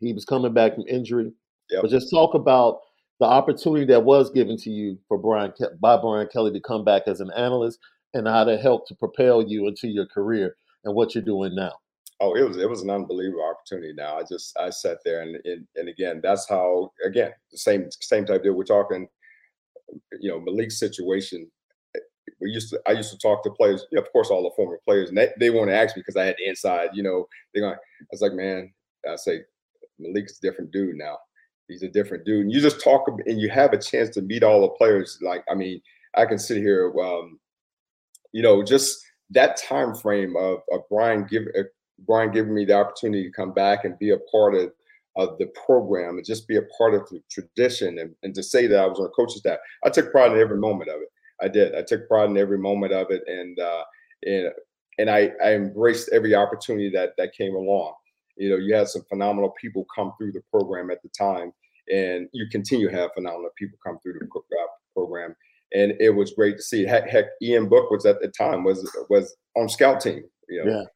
He 0.00 0.12
was 0.12 0.24
coming 0.24 0.52
back 0.52 0.74
from 0.74 0.84
injury. 0.88 1.32
Yep. 1.70 1.82
But 1.82 1.90
just 1.90 2.10
talk 2.10 2.34
about 2.34 2.80
the 3.22 3.28
opportunity 3.28 3.84
that 3.84 4.02
was 4.02 4.32
given 4.32 4.56
to 4.56 4.68
you 4.68 4.98
for 5.06 5.16
Brian 5.16 5.52
by 5.80 5.96
Brian 5.96 6.26
Kelly 6.26 6.52
to 6.52 6.60
come 6.60 6.84
back 6.84 7.02
as 7.06 7.20
an 7.20 7.30
analyst 7.36 7.78
and 8.14 8.26
how 8.26 8.42
to 8.42 8.58
help 8.58 8.88
to 8.88 8.96
propel 8.96 9.42
you 9.46 9.68
into 9.68 9.86
your 9.86 10.06
career 10.06 10.56
and 10.82 10.92
what 10.96 11.14
you're 11.14 11.22
doing 11.22 11.54
now. 11.54 11.70
Oh, 12.20 12.34
it 12.34 12.42
was 12.42 12.56
it 12.56 12.68
was 12.68 12.82
an 12.82 12.90
unbelievable 12.90 13.48
opportunity. 13.48 13.92
Now 13.96 14.18
I 14.18 14.24
just 14.28 14.58
I 14.58 14.70
sat 14.70 14.98
there 15.04 15.22
and 15.22 15.36
and, 15.44 15.64
and 15.76 15.88
again 15.88 16.20
that's 16.20 16.48
how 16.48 16.90
again 17.06 17.30
the 17.52 17.58
same 17.58 17.88
same 18.00 18.26
type 18.26 18.42
deal. 18.42 18.54
We're 18.54 18.64
talking, 18.64 19.06
you 20.20 20.28
know, 20.28 20.40
Malik's 20.40 20.80
situation. 20.80 21.48
We 22.40 22.50
used 22.50 22.70
to 22.70 22.80
I 22.88 22.90
used 22.92 23.12
to 23.12 23.18
talk 23.18 23.44
to 23.44 23.50
players, 23.50 23.86
of 23.96 24.10
course, 24.10 24.30
all 24.30 24.42
the 24.42 24.50
former 24.56 24.80
players, 24.84 25.10
and 25.10 25.18
they, 25.18 25.28
they 25.38 25.50
want 25.50 25.70
to 25.70 25.76
ask 25.76 25.94
me 25.96 26.00
because 26.00 26.16
I 26.16 26.24
had 26.24 26.34
the 26.38 26.48
inside. 26.48 26.88
You 26.92 27.04
know, 27.04 27.28
they're 27.54 27.62
going. 27.62 27.74
I 27.76 28.06
was 28.10 28.20
like, 28.20 28.32
man, 28.32 28.72
I 29.08 29.14
say 29.14 29.42
Malik's 30.00 30.38
a 30.38 30.40
different 30.40 30.72
dude 30.72 30.96
now 30.96 31.18
he's 31.68 31.82
a 31.82 31.88
different 31.88 32.24
dude. 32.24 32.42
And 32.42 32.52
you 32.52 32.60
just 32.60 32.82
talk 32.82 33.08
and 33.26 33.40
you 33.40 33.48
have 33.50 33.72
a 33.72 33.78
chance 33.78 34.10
to 34.10 34.22
meet 34.22 34.42
all 34.42 34.60
the 34.62 34.68
players. 34.68 35.18
Like, 35.22 35.44
I 35.50 35.54
mean, 35.54 35.80
I 36.16 36.26
can 36.26 36.38
sit 36.38 36.58
here, 36.58 36.92
um, 37.00 37.38
you 38.32 38.42
know, 38.42 38.62
just 38.62 39.04
that 39.30 39.56
time 39.56 39.94
frame 39.94 40.36
of, 40.36 40.60
of 40.72 40.82
Brian 40.90 41.26
give 41.28 41.44
uh, 41.58 41.64
Brian 42.06 42.30
giving 42.30 42.54
me 42.54 42.64
the 42.64 42.74
opportunity 42.74 43.24
to 43.24 43.30
come 43.30 43.52
back 43.52 43.84
and 43.84 43.98
be 43.98 44.10
a 44.10 44.18
part 44.30 44.54
of 44.54 44.72
of 45.16 45.36
the 45.38 45.46
program 45.66 46.16
and 46.16 46.24
just 46.24 46.48
be 46.48 46.56
a 46.56 46.62
part 46.78 46.94
of 46.94 47.06
the 47.10 47.22
tradition 47.30 47.98
and, 47.98 48.14
and 48.22 48.34
to 48.34 48.42
say 48.42 48.66
that 48.66 48.78
I 48.82 48.86
was 48.86 48.98
on 48.98 49.04
a 49.04 49.10
coach's 49.10 49.40
staff, 49.40 49.58
I 49.84 49.90
took 49.90 50.10
pride 50.10 50.32
in 50.32 50.38
every 50.38 50.56
moment 50.56 50.88
of 50.88 51.02
it. 51.02 51.08
I 51.42 51.48
did. 51.48 51.74
I 51.74 51.82
took 51.82 52.08
pride 52.08 52.30
in 52.30 52.38
every 52.38 52.58
moment 52.58 52.92
of 52.92 53.10
it, 53.10 53.22
and 53.26 53.58
uh, 53.58 53.84
and 54.24 54.50
and 54.98 55.10
I, 55.10 55.32
I 55.44 55.54
embraced 55.54 56.10
every 56.12 56.34
opportunity 56.34 56.90
that 56.90 57.14
that 57.18 57.34
came 57.34 57.54
along. 57.54 57.94
You 58.36 58.50
know, 58.50 58.56
you 58.56 58.74
had 58.74 58.88
some 58.88 59.02
phenomenal 59.08 59.52
people 59.60 59.86
come 59.94 60.12
through 60.18 60.32
the 60.32 60.42
program 60.50 60.90
at 60.90 61.02
the 61.02 61.08
time, 61.08 61.52
and 61.92 62.28
you 62.32 62.46
continue 62.50 62.90
to 62.90 62.96
have 62.96 63.10
phenomenal 63.14 63.50
people 63.58 63.78
come 63.84 63.98
through 64.02 64.14
the 64.14 64.26
uh, 64.26 64.66
program. 64.94 65.34
And 65.74 65.94
it 66.00 66.10
was 66.10 66.32
great 66.32 66.56
to 66.56 66.62
see. 66.62 66.84
Heck, 66.84 67.08
heck, 67.08 67.26
Ian 67.40 67.68
Book 67.68 67.90
was 67.90 68.04
at 68.04 68.20
the 68.20 68.28
time 68.28 68.64
was 68.64 68.90
was 69.08 69.34
on 69.56 69.68
scout 69.68 70.00
team. 70.00 70.24
You 70.48 70.64
know, 70.64 70.86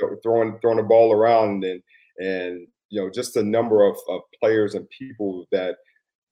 yeah. 0.00 0.06
throwing 0.22 0.58
throwing 0.60 0.76
the 0.76 0.82
ball 0.84 1.12
around 1.12 1.64
and 1.64 1.82
and 2.18 2.66
you 2.90 3.00
know 3.00 3.10
just 3.10 3.34
the 3.34 3.42
number 3.42 3.84
of, 3.84 3.96
of 4.08 4.20
players 4.40 4.74
and 4.74 4.88
people 4.90 5.46
that 5.52 5.76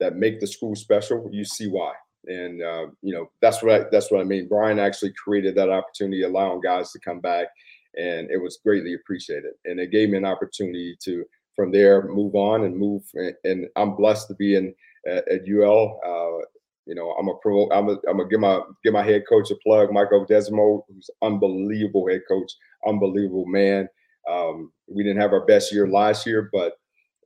that 0.00 0.16
make 0.16 0.40
the 0.40 0.46
school 0.46 0.74
special. 0.74 1.28
You 1.32 1.44
see 1.44 1.68
why 1.68 1.92
and 2.26 2.62
uh, 2.62 2.86
you 3.02 3.14
know 3.14 3.30
that's 3.40 3.62
what 3.62 3.72
I, 3.72 3.84
that's 3.90 4.10
what 4.10 4.20
I 4.20 4.24
mean. 4.24 4.48
Brian 4.48 4.78
actually 4.78 5.12
created 5.12 5.54
that 5.56 5.70
opportunity, 5.70 6.22
allowing 6.22 6.60
guys 6.60 6.92
to 6.92 7.00
come 7.00 7.20
back, 7.20 7.48
and 7.98 8.30
it 8.30 8.40
was 8.40 8.58
greatly 8.64 8.94
appreciated. 8.94 9.52
And 9.64 9.80
it 9.80 9.90
gave 9.90 10.10
me 10.10 10.16
an 10.16 10.24
opportunity 10.24 10.96
to 11.02 11.24
from 11.54 11.72
there 11.72 12.06
move 12.08 12.34
on 12.34 12.64
and 12.64 12.76
move. 12.76 13.02
And, 13.14 13.34
and 13.44 13.66
I'm 13.76 13.96
blessed 13.96 14.28
to 14.28 14.34
be 14.34 14.54
in 14.54 14.74
at, 15.06 15.28
at 15.28 15.48
UL. 15.48 16.00
Uh, 16.06 16.44
you 16.86 16.94
know, 16.94 17.10
I'm 17.18 17.28
a 17.28 17.34
pro. 17.42 17.68
I'm 17.70 17.88
a, 17.88 17.98
I'm 18.08 18.16
gonna 18.16 18.28
give 18.28 18.40
my 18.40 18.60
give 18.82 18.94
my 18.94 19.02
head 19.02 19.24
coach 19.28 19.50
a 19.50 19.56
plug, 19.56 19.92
Michael 19.92 20.24
Desormeaux, 20.24 20.82
who's 20.88 21.10
unbelievable 21.20 22.08
head 22.08 22.22
coach, 22.26 22.50
unbelievable 22.86 23.44
man. 23.46 23.88
Um, 24.30 24.72
we 24.86 25.02
didn't 25.02 25.20
have 25.20 25.32
our 25.32 25.44
best 25.44 25.72
year 25.72 25.86
last 25.86 26.26
year, 26.26 26.48
but 26.52 26.74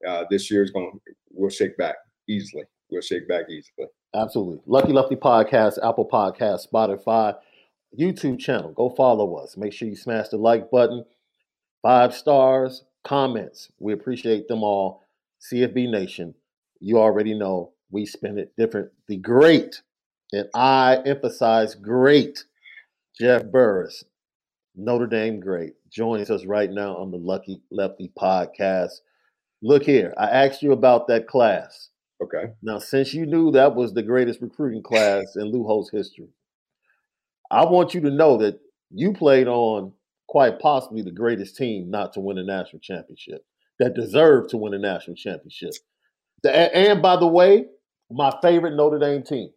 uh, 0.08 0.24
this 0.30 0.50
year 0.50 0.62
is 0.64 0.70
going 0.70 0.90
to 0.92 1.12
we'll 1.30 1.50
shake 1.50 1.76
back 1.76 1.96
easily. 2.28 2.64
We'll 2.90 3.02
shake 3.02 3.28
back 3.28 3.44
easily. 3.48 3.88
Absolutely. 4.14 4.60
Lucky 4.66 4.92
Lefty 4.92 5.16
Podcast, 5.16 5.78
Apple 5.82 6.08
Podcast, 6.10 6.66
Spotify, 6.70 7.34
YouTube 7.98 8.38
channel. 8.38 8.72
Go 8.72 8.90
follow 8.90 9.36
us. 9.36 9.56
Make 9.56 9.72
sure 9.72 9.88
you 9.88 9.96
smash 9.96 10.28
the 10.28 10.36
like 10.36 10.70
button. 10.70 11.04
Five 11.82 12.14
stars, 12.14 12.84
comments. 13.04 13.70
We 13.78 13.92
appreciate 13.92 14.48
them 14.48 14.62
all. 14.62 15.02
CFB 15.40 15.90
Nation, 15.90 16.34
you 16.80 16.98
already 16.98 17.34
know 17.34 17.72
we 17.90 18.06
spin 18.06 18.38
it 18.38 18.52
different. 18.56 18.90
The 19.08 19.16
great, 19.16 19.82
and 20.32 20.48
I 20.54 20.98
emphasize 21.04 21.74
great, 21.74 22.44
Jeff 23.20 23.44
Burris, 23.44 24.04
Notre 24.76 25.08
Dame 25.08 25.40
great, 25.40 25.74
joins 25.90 26.30
us 26.30 26.44
right 26.44 26.70
now 26.70 26.96
on 26.96 27.10
the 27.10 27.18
Lucky 27.18 27.60
Lefty 27.70 28.12
Podcast. 28.16 29.00
Look 29.62 29.82
here, 29.82 30.14
I 30.16 30.30
asked 30.30 30.62
you 30.62 30.72
about 30.72 31.08
that 31.08 31.26
class. 31.26 31.90
Okay. 32.22 32.52
Now, 32.62 32.78
since 32.78 33.12
you 33.12 33.26
knew 33.26 33.50
that 33.50 33.74
was 33.74 33.92
the 33.92 34.02
greatest 34.02 34.40
recruiting 34.40 34.82
class 34.82 35.34
in 35.34 35.50
Lou 35.50 35.64
Holtz 35.64 35.90
history, 35.90 36.28
I 37.52 37.66
want 37.66 37.92
you 37.92 38.00
to 38.00 38.10
know 38.10 38.38
that 38.38 38.58
you 38.90 39.12
played 39.12 39.46
on 39.46 39.92
quite 40.26 40.58
possibly 40.58 41.02
the 41.02 41.12
greatest 41.12 41.56
team 41.56 41.90
not 41.90 42.14
to 42.14 42.20
win 42.20 42.38
a 42.38 42.42
national 42.42 42.80
championship, 42.80 43.44
that 43.78 43.94
deserved 43.94 44.48
to 44.50 44.56
win 44.56 44.72
a 44.72 44.78
national 44.78 45.14
championship. 45.14 45.72
And 46.44 47.02
by 47.02 47.16
the 47.16 47.26
way, 47.26 47.66
my 48.10 48.34
favorite 48.40 48.74
Notre 48.74 48.98
Dame 48.98 49.22
team 49.22 49.50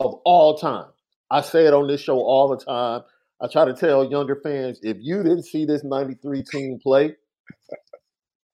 of 0.00 0.20
all 0.24 0.58
time. 0.58 0.86
I 1.30 1.40
say 1.40 1.66
it 1.66 1.72
on 1.72 1.86
this 1.86 2.02
show 2.02 2.18
all 2.18 2.48
the 2.48 2.62
time. 2.62 3.02
I 3.40 3.48
try 3.48 3.64
to 3.64 3.72
tell 3.72 4.04
younger 4.04 4.38
fans 4.42 4.78
if 4.82 4.98
you 5.00 5.22
didn't 5.22 5.44
see 5.44 5.64
this 5.64 5.82
93 5.82 6.42
team 6.42 6.78
play, 6.82 7.16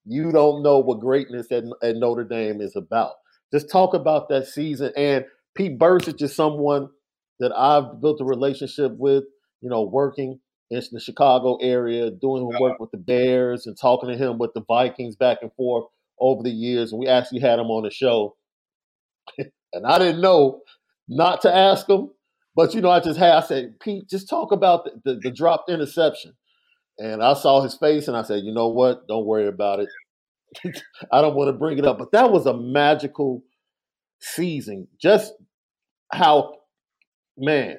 you 0.05 0.31
don't 0.31 0.63
know 0.63 0.79
what 0.79 1.01
greatness 1.01 1.51
at, 1.51 1.65
at 1.83 1.97
Notre 1.97 2.25
Dame 2.25 2.61
is 2.61 2.77
about. 2.77 3.15
Just 3.53 3.71
talk 3.71 3.95
about 3.95 4.29
that 4.29 4.47
season. 4.47 4.93
And 4.97 5.25
Pete 5.55 5.79
Bercich 5.79 6.23
is 6.23 6.35
someone 6.35 6.89
that 7.41 7.53
I've 7.57 8.01
built 8.01 8.21
a 8.21 8.25
relationship 8.25 8.93
with, 8.97 9.25
you 9.61 9.69
know, 9.69 9.83
working 9.83 10.41
in 10.71 10.83
the 10.93 11.01
Chicago 11.01 11.57
area, 11.61 12.11
doing 12.11 12.45
uh-huh. 12.45 12.59
work 12.61 12.81
with 12.81 12.91
the 12.91 12.99
Bears 12.99 13.67
and 13.67 13.77
talking 13.79 14.11
to 14.11 14.17
him 14.17 14.39
with 14.39 14.53
the 14.55 14.63
Vikings 14.67 15.17
back 15.17 15.39
and 15.43 15.53
forth 15.55 15.87
over 16.21 16.43
the 16.43 16.51
years. 16.51 16.93
And 16.93 17.01
we 17.01 17.07
actually 17.09 17.41
had 17.41 17.59
him 17.59 17.71
on 17.71 17.85
the 17.85 17.91
show. 17.91 18.37
and 19.39 19.87
I 19.87 19.99
didn't 19.99 20.21
know 20.21 20.61
not 21.09 21.41
to 21.43 21.55
ask 21.55 21.89
him, 21.89 22.11
but 22.55 22.75
you 22.75 22.81
know, 22.81 22.91
I 22.91 23.01
just 23.01 23.19
had 23.19 23.33
I 23.33 23.41
said, 23.41 23.81
Pete, 23.81 24.09
just 24.09 24.29
talk 24.29 24.53
about 24.53 24.85
the, 24.85 25.01
the, 25.05 25.21
the 25.25 25.31
dropped 25.31 25.71
interception. 25.71 26.35
And 26.99 27.23
I 27.23 27.35
saw 27.35 27.63
his 27.63 27.77
face 27.77 28.09
and 28.09 28.17
I 28.17 28.23
said, 28.23 28.43
you 28.43 28.53
know 28.53 28.69
what? 28.69 29.07
Don't 29.07 29.27
worry 29.27 29.47
about 29.47 29.81
it. 29.81 29.89
I 31.13 31.21
don't 31.21 31.37
want 31.37 31.49
to 31.49 31.53
bring 31.53 31.79
it 31.79 31.87
up, 31.87 31.99
but 31.99 32.13
that 32.13 32.33
was 32.33 32.47
a 32.47 32.57
magical 32.57 33.45
season. 34.21 34.89
Just 35.01 35.33
how, 36.13 36.57
man, 37.39 37.79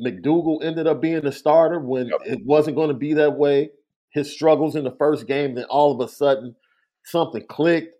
McDougal 0.00 0.64
ended 0.64 0.86
up 0.86 1.00
being 1.00 1.20
the 1.20 1.32
starter 1.32 1.80
when 1.80 2.08
yep. 2.08 2.20
it 2.24 2.40
wasn't 2.44 2.76
going 2.76 2.88
to 2.88 2.94
be 2.94 3.14
that 3.14 3.36
way. 3.36 3.70
His 4.10 4.32
struggles 4.32 4.74
in 4.74 4.84
the 4.84 4.96
first 4.98 5.26
game, 5.26 5.54
then 5.54 5.64
all 5.64 5.92
of 5.92 6.06
a 6.06 6.10
sudden 6.10 6.56
something 7.04 7.44
clicked. 7.48 7.94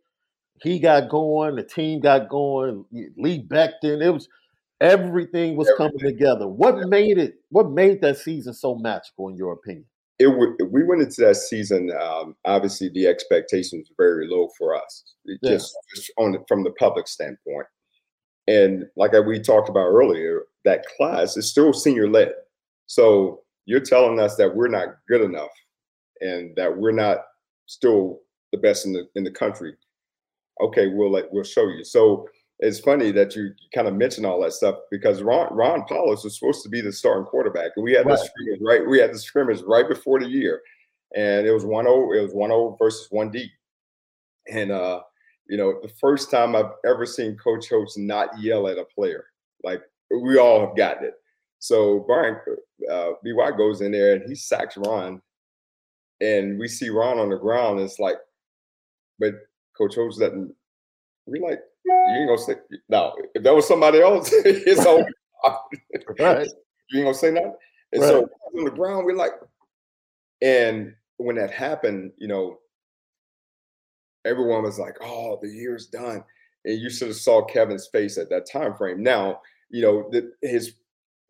He 0.62 0.78
got 0.78 1.08
going, 1.08 1.56
the 1.56 1.62
team 1.62 2.00
got 2.00 2.28
going. 2.28 2.84
Lee 3.16 3.46
Becton, 3.46 4.02
it 4.02 4.10
was 4.10 4.28
everything 4.80 5.56
was 5.56 5.68
everything. 5.68 5.98
coming 5.98 6.12
together. 6.12 6.48
What 6.48 6.88
made 6.88 7.18
it? 7.18 7.34
What 7.50 7.70
made 7.70 8.00
that 8.02 8.18
season 8.18 8.52
so 8.52 8.74
magical, 8.74 9.28
in 9.28 9.36
your 9.36 9.52
opinion? 9.52 9.86
it 10.20 10.70
we 10.70 10.84
went 10.84 11.00
into 11.00 11.22
that 11.22 11.36
season. 11.36 11.90
Um, 11.98 12.36
obviously, 12.44 12.90
the 12.90 13.06
expectations 13.06 13.88
were 13.88 14.04
very 14.04 14.28
low 14.28 14.48
for 14.56 14.76
us, 14.76 15.14
yeah. 15.24 15.52
just, 15.52 15.74
just 15.94 16.12
on 16.18 16.36
from 16.46 16.62
the 16.62 16.72
public 16.72 17.08
standpoint. 17.08 17.66
And 18.46 18.86
like 18.96 19.12
we 19.26 19.38
talked 19.38 19.68
about 19.68 19.86
earlier, 19.86 20.42
that 20.64 20.86
class 20.96 21.36
is 21.36 21.50
still 21.50 21.72
senior 21.72 22.08
led. 22.08 22.32
So 22.86 23.42
you're 23.66 23.80
telling 23.80 24.18
us 24.18 24.36
that 24.36 24.54
we're 24.54 24.68
not 24.68 24.96
good 25.08 25.20
enough, 25.20 25.50
and 26.20 26.54
that 26.56 26.76
we're 26.76 26.90
not 26.90 27.18
still 27.66 28.20
the 28.52 28.58
best 28.58 28.86
in 28.86 28.92
the 28.92 29.08
in 29.14 29.24
the 29.24 29.30
country. 29.30 29.76
Okay, 30.60 30.88
we'll 30.88 31.12
let 31.12 31.32
we'll 31.32 31.44
show 31.44 31.68
you. 31.68 31.84
So 31.84 32.28
it's 32.58 32.78
funny 32.78 33.10
that 33.12 33.34
you 33.34 33.52
kind 33.74 33.88
of 33.88 33.94
mention 33.94 34.24
all 34.24 34.40
that 34.42 34.52
stuff 34.52 34.76
because 34.90 35.22
Ron 35.22 35.54
Ron 35.54 35.82
Powlus 35.82 36.24
was 36.24 36.38
supposed 36.38 36.62
to 36.62 36.68
be 36.68 36.80
the 36.80 36.92
starting 36.92 37.24
quarterback, 37.24 37.72
and 37.76 37.84
we 37.84 37.92
had 37.92 38.06
right. 38.06 38.18
the 38.18 38.24
scrimmage 38.26 38.60
right. 38.62 38.86
We 38.86 38.98
had 38.98 39.14
the 39.14 39.18
scrimmage 39.18 39.62
right 39.62 39.88
before 39.88 40.20
the 40.20 40.28
year, 40.28 40.60
and 41.16 41.46
it 41.46 41.52
was 41.52 41.64
one 41.64 41.84
zero. 41.84 42.08
Oh, 42.08 42.12
it 42.12 42.22
was 42.22 42.34
one 42.34 42.50
zero 42.50 42.60
oh 42.60 42.76
versus 42.78 43.06
one 43.10 43.30
D, 43.30 43.50
and 44.50 44.70
uh, 44.70 45.02
you 45.50 45.56
know, 45.56 45.80
the 45.82 45.88
first 46.00 46.30
time 46.30 46.54
I've 46.54 46.70
ever 46.86 47.04
seen 47.04 47.36
Coach 47.36 47.68
Holtz 47.68 47.98
not 47.98 48.38
yell 48.38 48.68
at 48.68 48.78
a 48.78 48.84
player. 48.84 49.24
Like 49.64 49.82
we 50.08 50.38
all 50.38 50.64
have 50.64 50.76
gotten 50.76 51.06
it. 51.06 51.14
So 51.58 52.04
Brian 52.06 52.36
uh, 52.90 53.10
By 53.36 53.50
goes 53.50 53.80
in 53.80 53.90
there 53.90 54.14
and 54.14 54.28
he 54.28 54.36
sacks 54.36 54.76
Ron, 54.76 55.20
and 56.20 56.56
we 56.56 56.68
see 56.68 56.88
Ron 56.88 57.18
on 57.18 57.30
the 57.30 57.36
ground. 57.36 57.80
it's 57.80 57.98
like, 57.98 58.18
but 59.18 59.34
Coach 59.76 59.96
Holtz 59.96 60.18
doesn't. 60.18 60.54
We 61.26 61.40
like 61.40 61.60
you 61.84 62.16
ain't 62.16 62.28
gonna 62.28 62.40
say 62.40 62.54
no. 62.88 63.16
If 63.34 63.42
that 63.42 63.54
was 63.54 63.66
somebody 63.66 64.00
else, 64.00 64.30
it's 64.32 64.80
over. 64.86 65.04
right. 66.20 66.46
You 66.90 67.00
ain't 67.00 67.06
gonna 67.06 67.14
say 67.14 67.32
nothing. 67.32 67.54
And 67.92 68.02
right. 68.02 68.08
so 68.08 68.28
on 68.56 68.64
the 68.64 68.70
ground, 68.70 69.04
we're 69.04 69.16
like, 69.16 69.32
and 70.42 70.94
when 71.16 71.34
that 71.36 71.50
happened, 71.50 72.12
you 72.18 72.28
know, 72.28 72.60
everyone 74.24 74.62
was 74.62 74.78
like, 74.78 74.96
"Oh, 75.00 75.38
the 75.42 75.48
year's 75.48 75.86
done," 75.86 76.24
and 76.64 76.80
you 76.80 76.90
should 76.90 77.08
have 77.08 77.16
saw 77.16 77.44
Kevin's 77.44 77.88
face 77.88 78.18
at 78.18 78.30
that 78.30 78.50
time 78.50 78.74
frame. 78.74 79.02
Now, 79.02 79.40
you 79.70 79.82
know, 79.82 80.08
the, 80.10 80.32
his 80.42 80.74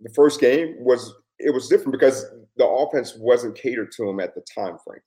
the 0.01 0.11
first 0.11 0.41
game 0.41 0.77
was 0.79 1.13
it 1.39 1.53
was 1.53 1.69
different 1.69 1.93
because 1.93 2.27
the 2.57 2.67
offense 2.67 3.17
wasn't 3.17 3.57
catered 3.57 3.93
to 3.93 4.09
him 4.09 4.21
at 4.21 4.35
the 4.35 4.43
time 4.55 4.77
frame. 4.85 5.01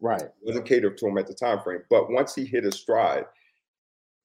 Right, 0.00 0.22
it 0.22 0.32
wasn't 0.42 0.66
catered 0.66 0.98
to 0.98 1.06
him 1.06 1.18
at 1.18 1.26
the 1.26 1.34
time 1.34 1.60
frame. 1.62 1.82
But 1.88 2.10
once 2.10 2.34
he 2.34 2.44
hit 2.44 2.64
his 2.64 2.74
stride, 2.74 3.24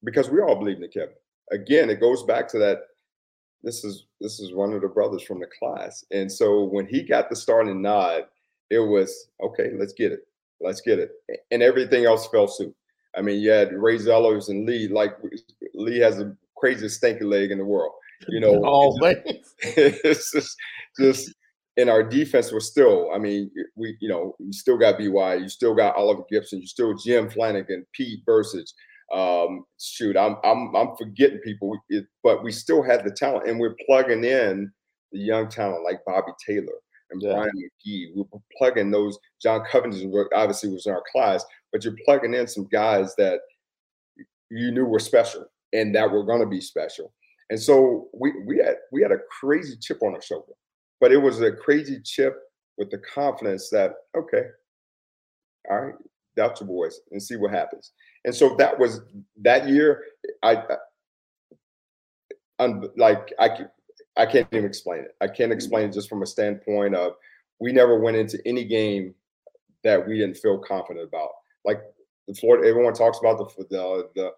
because 0.04 0.30
we 0.30 0.40
all 0.40 0.56
believe 0.56 0.82
in 0.82 0.88
Kevin. 0.90 1.14
Again, 1.52 1.90
it 1.90 2.00
goes 2.00 2.22
back 2.22 2.48
to 2.48 2.58
that. 2.58 2.82
This 3.62 3.84
is 3.84 4.06
this 4.20 4.40
is 4.40 4.54
one 4.54 4.72
of 4.72 4.80
the 4.80 4.88
brothers 4.88 5.22
from 5.22 5.40
the 5.40 5.46
class, 5.58 6.04
and 6.10 6.30
so 6.30 6.64
when 6.64 6.86
he 6.86 7.02
got 7.02 7.28
the 7.28 7.36
starting 7.36 7.82
nod, 7.82 8.24
it 8.70 8.78
was 8.78 9.28
okay. 9.42 9.70
Let's 9.78 9.92
get 9.92 10.12
it. 10.12 10.20
Let's 10.60 10.80
get 10.80 10.98
it, 10.98 11.12
and 11.50 11.62
everything 11.62 12.04
else 12.06 12.26
fell 12.28 12.48
suit. 12.48 12.74
I 13.16 13.22
mean, 13.22 13.40
you 13.40 13.50
had 13.50 13.72
Ray 13.72 13.98
Zellars 13.98 14.48
and 14.48 14.66
Lee. 14.66 14.88
Like 14.88 15.16
Lee 15.74 15.98
has 15.98 16.18
the 16.18 16.36
craziest 16.56 16.96
stinky 16.96 17.24
leg 17.24 17.50
in 17.50 17.58
the 17.58 17.64
world. 17.64 17.92
You 18.28 18.40
know, 18.40 18.64
always. 18.64 19.16
it's 19.62 20.32
just, 20.32 20.56
just 20.98 21.34
and 21.76 21.90
our 21.90 22.02
defense 22.02 22.52
was 22.52 22.68
still. 22.68 23.10
I 23.14 23.18
mean, 23.18 23.50
we 23.76 23.96
you 24.00 24.08
know 24.08 24.34
you 24.38 24.52
still 24.52 24.78
got 24.78 24.98
By, 24.98 25.34
you 25.34 25.48
still 25.48 25.74
got 25.74 25.96
Oliver 25.96 26.24
Gibson, 26.30 26.60
you 26.60 26.66
still 26.66 26.94
Jim 26.94 27.28
Flanigan, 27.28 27.84
Pete 27.92 28.24
Bercich, 28.26 28.70
um, 29.12 29.64
shoot, 29.80 30.16
I'm 30.16 30.36
I'm 30.44 30.74
I'm 30.76 30.96
forgetting 30.96 31.40
people, 31.40 31.76
but 32.22 32.44
we 32.44 32.52
still 32.52 32.82
had 32.82 33.04
the 33.04 33.10
talent, 33.10 33.48
and 33.48 33.58
we're 33.58 33.76
plugging 33.86 34.24
in 34.24 34.70
the 35.12 35.18
young 35.18 35.48
talent 35.48 35.84
like 35.84 36.04
Bobby 36.06 36.32
Taylor, 36.46 36.78
and 37.10 37.20
Yeah. 37.20 37.32
Brian 37.32 37.50
Magee. 37.54 38.12
We 38.14 38.22
were 38.30 38.40
plugging 38.56 38.90
those. 38.90 39.18
John 39.42 39.64
Covington 39.70 40.12
obviously 40.34 40.70
was 40.70 40.86
in 40.86 40.92
our 40.92 41.02
class, 41.10 41.44
but 41.72 41.84
you're 41.84 41.96
plugging 42.04 42.34
in 42.34 42.46
some 42.46 42.66
guys 42.70 43.14
that 43.16 43.40
you 44.50 44.70
knew 44.70 44.84
were 44.84 44.98
special 44.98 45.46
and 45.72 45.94
that 45.94 46.10
were 46.10 46.24
going 46.24 46.40
to 46.40 46.46
be 46.46 46.60
special. 46.60 47.12
And 47.50 47.60
so 47.60 48.08
we 48.14 48.32
we 48.46 48.58
had 48.58 48.76
we 48.92 49.02
had 49.02 49.12
a 49.12 49.18
crazy 49.40 49.76
chip 49.80 50.02
on 50.02 50.14
our 50.14 50.22
shoulder, 50.22 50.52
but 51.00 51.12
it 51.12 51.18
was 51.18 51.40
a 51.40 51.52
crazy 51.52 52.00
chip 52.00 52.36
with 52.78 52.90
the 52.90 52.98
confidence 52.98 53.70
that 53.70 53.94
okay, 54.16 54.44
all 55.68 55.80
right, 55.80 55.94
doubt 56.36 56.60
your 56.60 56.68
boys 56.68 57.00
and 57.10 57.22
see 57.22 57.36
what 57.36 57.50
happens. 57.50 57.92
And 58.24 58.34
so 58.34 58.54
that 58.58 58.78
was 58.78 59.00
that 59.42 59.68
year. 59.68 60.04
I, 60.42 60.56
I 60.56 60.76
un, 62.60 62.84
like 62.96 63.32
I 63.38 63.66
I 64.16 64.26
can't 64.26 64.48
even 64.52 64.64
explain 64.64 65.00
it. 65.00 65.16
I 65.20 65.28
can't 65.28 65.52
explain 65.52 65.88
it 65.88 65.92
just 65.92 66.08
from 66.08 66.22
a 66.22 66.26
standpoint 66.26 66.94
of 66.94 67.14
we 67.58 67.72
never 67.72 67.98
went 67.98 68.16
into 68.16 68.40
any 68.46 68.64
game 68.64 69.14
that 69.82 70.06
we 70.06 70.18
didn't 70.18 70.36
feel 70.36 70.58
confident 70.58 71.06
about. 71.06 71.30
Like 71.64 71.80
the 72.28 72.34
Florida, 72.34 72.68
everyone 72.68 72.94
talks 72.94 73.18
about 73.18 73.38
the 73.38 73.64
the 73.70 74.08
the, 74.14 74.30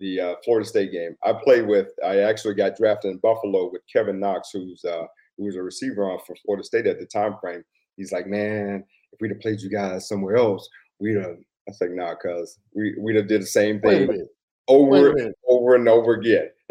the 0.00 0.20
uh, 0.20 0.34
Florida 0.44 0.66
State 0.66 0.92
game. 0.92 1.16
I 1.24 1.32
played 1.32 1.66
with. 1.66 1.88
I 2.04 2.18
actually 2.20 2.54
got 2.54 2.76
drafted 2.76 3.10
in 3.12 3.18
Buffalo 3.18 3.70
with 3.70 3.82
Kevin 3.92 4.20
Knox, 4.20 4.50
who's 4.52 4.84
uh, 4.84 5.06
who 5.36 5.44
was 5.44 5.56
a 5.56 5.62
receiver 5.62 6.10
on 6.10 6.18
for 6.26 6.36
Florida 6.44 6.64
State 6.64 6.86
at 6.86 6.98
the 6.98 7.06
time 7.06 7.36
frame. 7.40 7.64
He's 7.96 8.12
like, 8.12 8.26
man, 8.26 8.84
if 9.12 9.20
we'd 9.20 9.30
have 9.30 9.40
played 9.40 9.60
you 9.60 9.70
guys 9.70 10.08
somewhere 10.08 10.36
else, 10.36 10.68
we'd 11.00 11.16
have. 11.16 11.36
I 11.36 11.70
was 11.72 11.80
like, 11.80 11.90
nah, 11.90 12.14
cuz 12.14 12.58
we 12.74 12.94
we'd 12.98 13.16
have 13.16 13.26
did 13.28 13.42
the 13.42 13.46
same 13.46 13.80
thing 13.80 14.06
minute. 14.06 14.08
Wait 14.08 14.20
a 14.20 14.26
over 14.68 15.12
minute. 15.14 15.34
over 15.46 15.74
and 15.74 15.88
over 15.88 16.12
again. 16.14 16.48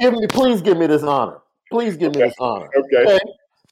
Give 0.00 0.12
me, 0.12 0.26
please 0.28 0.62
give 0.62 0.78
me 0.78 0.86
this 0.86 1.02
honor. 1.02 1.38
Please 1.70 1.96
give 1.96 2.14
me 2.14 2.20
Okay. 2.20 2.28
this 2.28 2.36
honor. 2.38 2.68
okay. 2.76 3.04
Okay. 3.14 3.18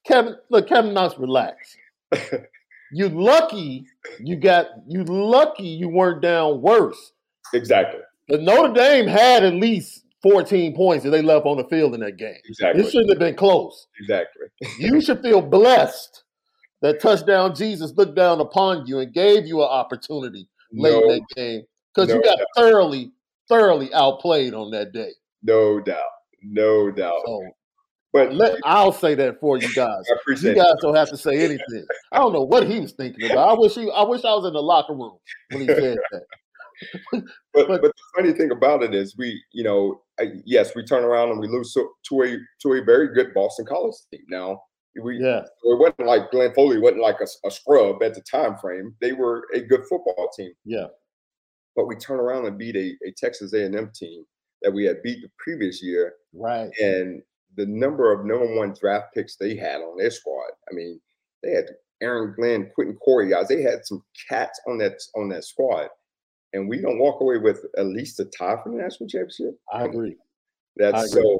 Kevin, 0.04 0.36
look, 0.50 0.66
Kevin 0.68 0.92
Knox, 0.92 1.16
relax. 1.18 1.76
You 2.92 3.08
lucky 3.08 3.86
you 4.20 4.36
got 4.36 4.68
you 4.88 5.04
lucky 5.04 5.66
you 5.66 5.88
weren't 5.88 6.22
down 6.22 6.60
worse. 6.60 7.12
Exactly. 7.54 8.00
But 8.28 8.42
Notre 8.42 8.72
Dame 8.72 9.06
had 9.06 9.44
at 9.44 9.54
least 9.54 10.04
14 10.22 10.74
points 10.74 11.04
that 11.04 11.10
they 11.10 11.22
left 11.22 11.46
on 11.46 11.56
the 11.56 11.64
field 11.64 11.94
in 11.94 12.00
that 12.00 12.16
game. 12.16 12.36
Exactly. 12.48 12.82
It 12.82 12.90
shouldn't 12.90 13.10
have 13.10 13.18
been 13.18 13.34
close. 13.34 13.88
Exactly. 14.00 14.46
You 14.78 15.00
should 15.00 15.20
feel 15.22 15.42
blessed 15.42 16.22
that 16.82 17.00
touchdown 17.00 17.54
Jesus 17.54 17.92
looked 17.96 18.14
down 18.14 18.40
upon 18.40 18.86
you 18.86 19.00
and 19.00 19.12
gave 19.12 19.46
you 19.46 19.60
an 19.62 19.68
opportunity 19.68 20.48
late 20.72 20.94
in 20.94 21.08
that 21.08 21.22
game 21.34 21.62
because 21.94 22.10
you 22.12 22.22
got 22.22 22.38
doubt. 22.38 22.46
thoroughly, 22.56 23.12
thoroughly 23.48 23.92
outplayed 23.94 24.54
on 24.54 24.70
that 24.70 24.92
day. 24.92 25.10
no 25.42 25.80
doubt. 25.80 25.98
No 26.44 26.90
doubt. 26.90 27.22
So 27.24 27.42
But 28.12 28.34
let, 28.34 28.58
I'll 28.64 28.92
say 28.92 29.14
that 29.14 29.40
for 29.40 29.56
you 29.56 29.68
guys. 29.74 30.04
I 30.10 30.16
You 30.28 30.54
guys 30.54 30.72
it. 30.72 30.78
don't 30.82 30.94
have 30.96 31.08
to 31.08 31.16
say 31.16 31.38
anything. 31.38 31.84
I 32.12 32.18
don't 32.18 32.32
know 32.32 32.42
what 32.42 32.66
he 32.68 32.80
was 32.80 32.92
thinking 32.92 33.30
about. 33.30 33.48
I 33.48 33.52
wish 33.58 33.74
he, 33.74 33.90
I 33.90 34.02
wish 34.02 34.24
I 34.24 34.34
was 34.34 34.44
in 34.46 34.52
the 34.52 34.62
locker 34.62 34.92
room 34.94 35.16
when 35.50 35.62
he 35.62 35.66
said 35.68 35.96
that. 36.12 36.22
But, 37.54 37.68
but- 37.68 37.80
but 37.80 37.82
the 37.82 37.92
funny 38.16 38.32
thing 38.32 38.50
about 38.50 38.82
it 38.82 38.92
is, 38.94 39.16
we, 39.16 39.40
you 39.52 39.62
know, 39.62 40.02
I, 40.18 40.32
yes, 40.44 40.74
we 40.74 40.84
turn 40.84 41.04
around 41.04 41.30
and 41.30 41.38
we 41.40 41.46
lose 41.48 41.72
to, 41.74 41.88
to 42.08 42.22
a 42.22 42.36
to 42.62 42.72
a 42.74 42.84
very 42.84 43.14
good 43.14 43.32
Boston 43.34 43.66
College 43.66 43.94
team. 44.10 44.22
Now, 44.28 44.62
we 45.00 45.18
Yeah, 45.18 45.40
it 45.42 45.78
wasn't 45.78 46.06
like 46.06 46.30
Glenn 46.32 46.52
Foley 46.54 46.78
wasn't 46.80 47.02
like 47.02 47.18
a, 47.20 47.46
a 47.46 47.50
scrub 47.50 48.02
at 48.02 48.14
the 48.14 48.20
time 48.22 48.56
frame. 48.58 48.94
They 49.00 49.12
were 49.12 49.44
a 49.54 49.60
good 49.60 49.82
football 49.88 50.28
team. 50.36 50.52
yeah, 50.64 50.86
But 51.76 51.86
we 51.86 51.94
turn 51.96 52.18
around 52.20 52.46
and 52.46 52.58
beat 52.58 52.74
a, 52.76 52.94
a 53.06 53.12
Texas 53.16 53.52
A&M 53.54 53.90
team 53.94 54.24
that 54.62 54.72
we 54.72 54.84
had 54.84 55.02
beat 55.02 55.22
the 55.22 55.30
previous 55.38 55.82
year, 55.82 56.14
right. 56.34 56.70
and 56.80 57.22
the 57.56 57.66
number 57.66 58.12
of 58.12 58.24
number 58.24 58.54
one 58.56 58.74
draft 58.78 59.14
picks 59.14 59.36
they 59.36 59.56
had 59.56 59.80
on 59.80 59.96
their 59.96 60.10
squad. 60.10 60.50
I 60.70 60.74
mean, 60.74 61.00
they 61.42 61.52
had 61.52 61.66
Aaron 62.00 62.34
Glenn, 62.36 62.70
Quentin 62.74 62.98
Coryatt 63.06 63.30
guys. 63.30 63.48
They 63.48 63.62
had 63.62 63.84
some 63.84 64.02
cats 64.28 64.60
on 64.66 64.78
that 64.78 65.00
on 65.16 65.28
that 65.30 65.44
squad, 65.44 65.88
and 66.52 66.68
we 66.68 66.80
don't 66.80 66.98
walk 66.98 67.20
away 67.20 67.38
with 67.38 67.64
at 67.78 67.86
least 67.86 68.20
a 68.20 68.24
tie 68.26 68.56
for 68.62 68.70
the 68.70 68.82
national 68.82 69.08
championship. 69.08 69.58
I 69.72 69.84
agree. 69.84 70.16
That's 70.76 70.94
I 70.94 71.04
agree. 71.04 71.22
so. 71.22 71.38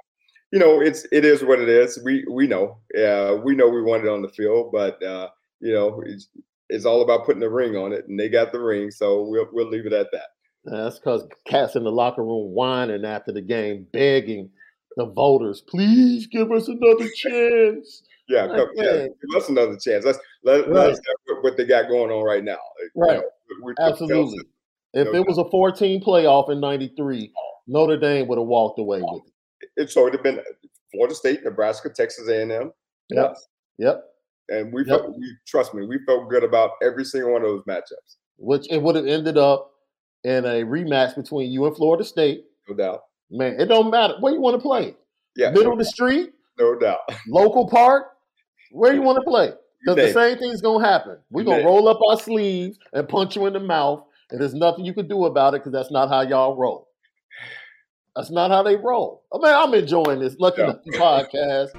You 0.53 0.59
know, 0.59 0.83
it's 0.83 1.07
it 1.13 1.25
is 1.25 1.43
what 1.43 1.61
it 1.61 1.71
is. 1.71 1.99
We 2.05 2.27
we 2.31 2.47
know, 2.47 2.77
yeah, 2.95 3.33
we 3.33 3.55
know 3.55 3.69
we 3.69 3.81
won 3.81 4.03
it 4.03 4.09
on 4.09 4.21
the 4.21 4.29
field, 4.29 4.71
but 4.71 5.03
uh, 5.03 5.31
you 5.61 5.73
know, 5.73 6.03
it's 6.05 6.29
it's 6.69 6.85
all 6.85 7.01
about 7.01 7.25
putting 7.25 7.41
the 7.41 7.49
ring 7.49 7.75
on 7.75 7.93
it, 7.93 8.07
and 8.07 8.21
they 8.21 8.29
got 8.29 8.53
the 8.53 8.61
ring, 8.61 8.91
so 8.91 9.23
we'll 9.23 9.49
we'll 9.51 9.71
leave 9.71 9.87
it 9.87 9.95
at 9.95 10.09
that. 10.13 10.27
That's 10.65 10.99
because 10.99 11.27
cats 11.47 11.75
in 11.75 11.85
the 11.85 11.91
locker 11.91 12.23
room 12.23 12.53
whining 12.53 13.07
after 13.07 13.33
the 13.33 13.41
game, 13.41 13.87
begging 13.93 14.51
the 14.97 15.07
voters, 15.07 15.63
please 15.63 16.27
give 16.27 16.51
us 16.53 16.69
another 16.69 17.09
chance. 17.17 18.03
Yeah, 18.29 18.45
Like, 18.45 18.57
come, 18.59 18.69
yeah, 18.77 19.07
give 19.09 19.37
us 19.37 19.49
another 19.49 19.77
chance. 19.77 20.05
Let's 20.05 20.19
let, 20.45 20.69
Right. 20.69 20.87
let's 20.89 20.99
have 20.99 21.17
what- 21.27 21.43
what 21.45 21.57
they 21.57 21.65
got 21.65 21.89
going 21.89 22.11
on 22.11 22.23
right 22.25 22.45
now. 22.45 22.59
You 22.81 22.91
Right. 22.95 23.19
know, 23.19 23.25
we- 23.49 23.63
we- 23.65 23.75
Absolutely. 23.81 24.41
If 24.95 25.07
No 25.13 25.15
it 25.21 25.27
was 25.27 25.39
a 25.39 25.45
14 25.51 26.03
playoff 26.03 26.51
in 26.51 26.61
93, 26.61 27.33
Notre 27.67 27.97
Dame 27.97 28.29
would 28.29 28.39
have 28.39 28.47
walked 28.47 28.79
away 28.79 29.01
with 29.03 29.23
it. 29.27 29.69
It's 29.77 29.97
already 29.97 30.19
been 30.19 30.41
Florida 30.93 31.15
State, 31.15 31.43
Nebraska, 31.45 31.89
Texas 31.91 32.29
A&M, 32.29 32.73
Yep. 33.11 33.37
Yep. 33.79 34.05
and 34.51 34.73
we 34.73 34.85
Yep. 34.85 35.01
felt, 35.01 35.17
we 35.17 35.37
trust 35.47 35.73
me, 35.75 35.87
we 35.87 35.99
felt 36.05 36.29
good 36.29 36.45
about 36.45 36.73
every 36.83 37.05
single 37.05 37.33
one 37.33 37.43
of 37.43 37.49
those 37.49 37.65
matchups, 37.65 38.17
Which 38.39 38.71
it 38.71 38.79
would 38.83 38.97
have 38.97 39.07
ended 39.07 39.39
up 39.39 39.73
in 40.25 40.45
a 40.45 40.63
rematch 40.65 41.17
between 41.17 41.51
you 41.51 41.65
and 41.67 41.75
Florida 41.77 42.05
State. 42.05 42.45
no 42.69 42.77
doubt. 42.77 43.03
Man, 43.33 43.59
it 43.59 43.67
don't 43.67 43.91
matter 43.91 44.15
where 44.21 44.33
you 44.33 44.41
want 44.41 44.55
to 44.57 44.61
play. 44.63 44.95
Yeah, 45.35 45.51
Middle 45.51 45.73
of 45.73 45.79
the 45.79 45.85
street, 45.87 46.33
no 46.59 46.79
doubt. 46.79 46.99
local 47.27 47.67
park, 47.67 48.09
where 48.71 48.93
you 48.93 49.01
want 49.03 49.17
to 49.17 49.23
play. 49.29 49.53
Because 49.81 49.97
the 49.97 50.13
same 50.13 50.39
thing's 50.39 50.61
gonna 50.61 50.87
happen. 50.87 51.17
We're 51.31 51.45
gonna 51.45 51.65
roll 51.65 51.89
up 51.89 51.99
our 52.09 52.19
sleeves 52.21 52.79
and 52.93 53.09
punch 53.09 53.35
you 53.35 53.47
in 53.47 53.55
the 53.55 53.61
mouth, 53.61 54.05
and 54.31 54.41
there's 54.41 54.55
nothing 54.55 54.85
you 54.85 54.95
can 54.95 55.09
do 55.09 55.25
about 55.25 55.55
it 55.55 55.61
because 55.61 55.73
that's 55.73 55.91
not 55.91 56.09
how 56.11 56.21
y'all 56.21 56.55
roll. 56.57 56.89
That's 58.15 58.31
not 58.31 58.51
how 58.51 58.63
they 58.63 58.77
roll. 58.77 59.25
Oh, 59.33 59.43
I 59.43 59.47
mean, 59.47 59.55
I'm 59.55 59.75
enjoying 59.83 60.21
this 60.21 60.37
Lucky 60.39 60.61
Yeah. 60.61 60.67
Lucky 60.67 60.91
podcast. 60.91 61.71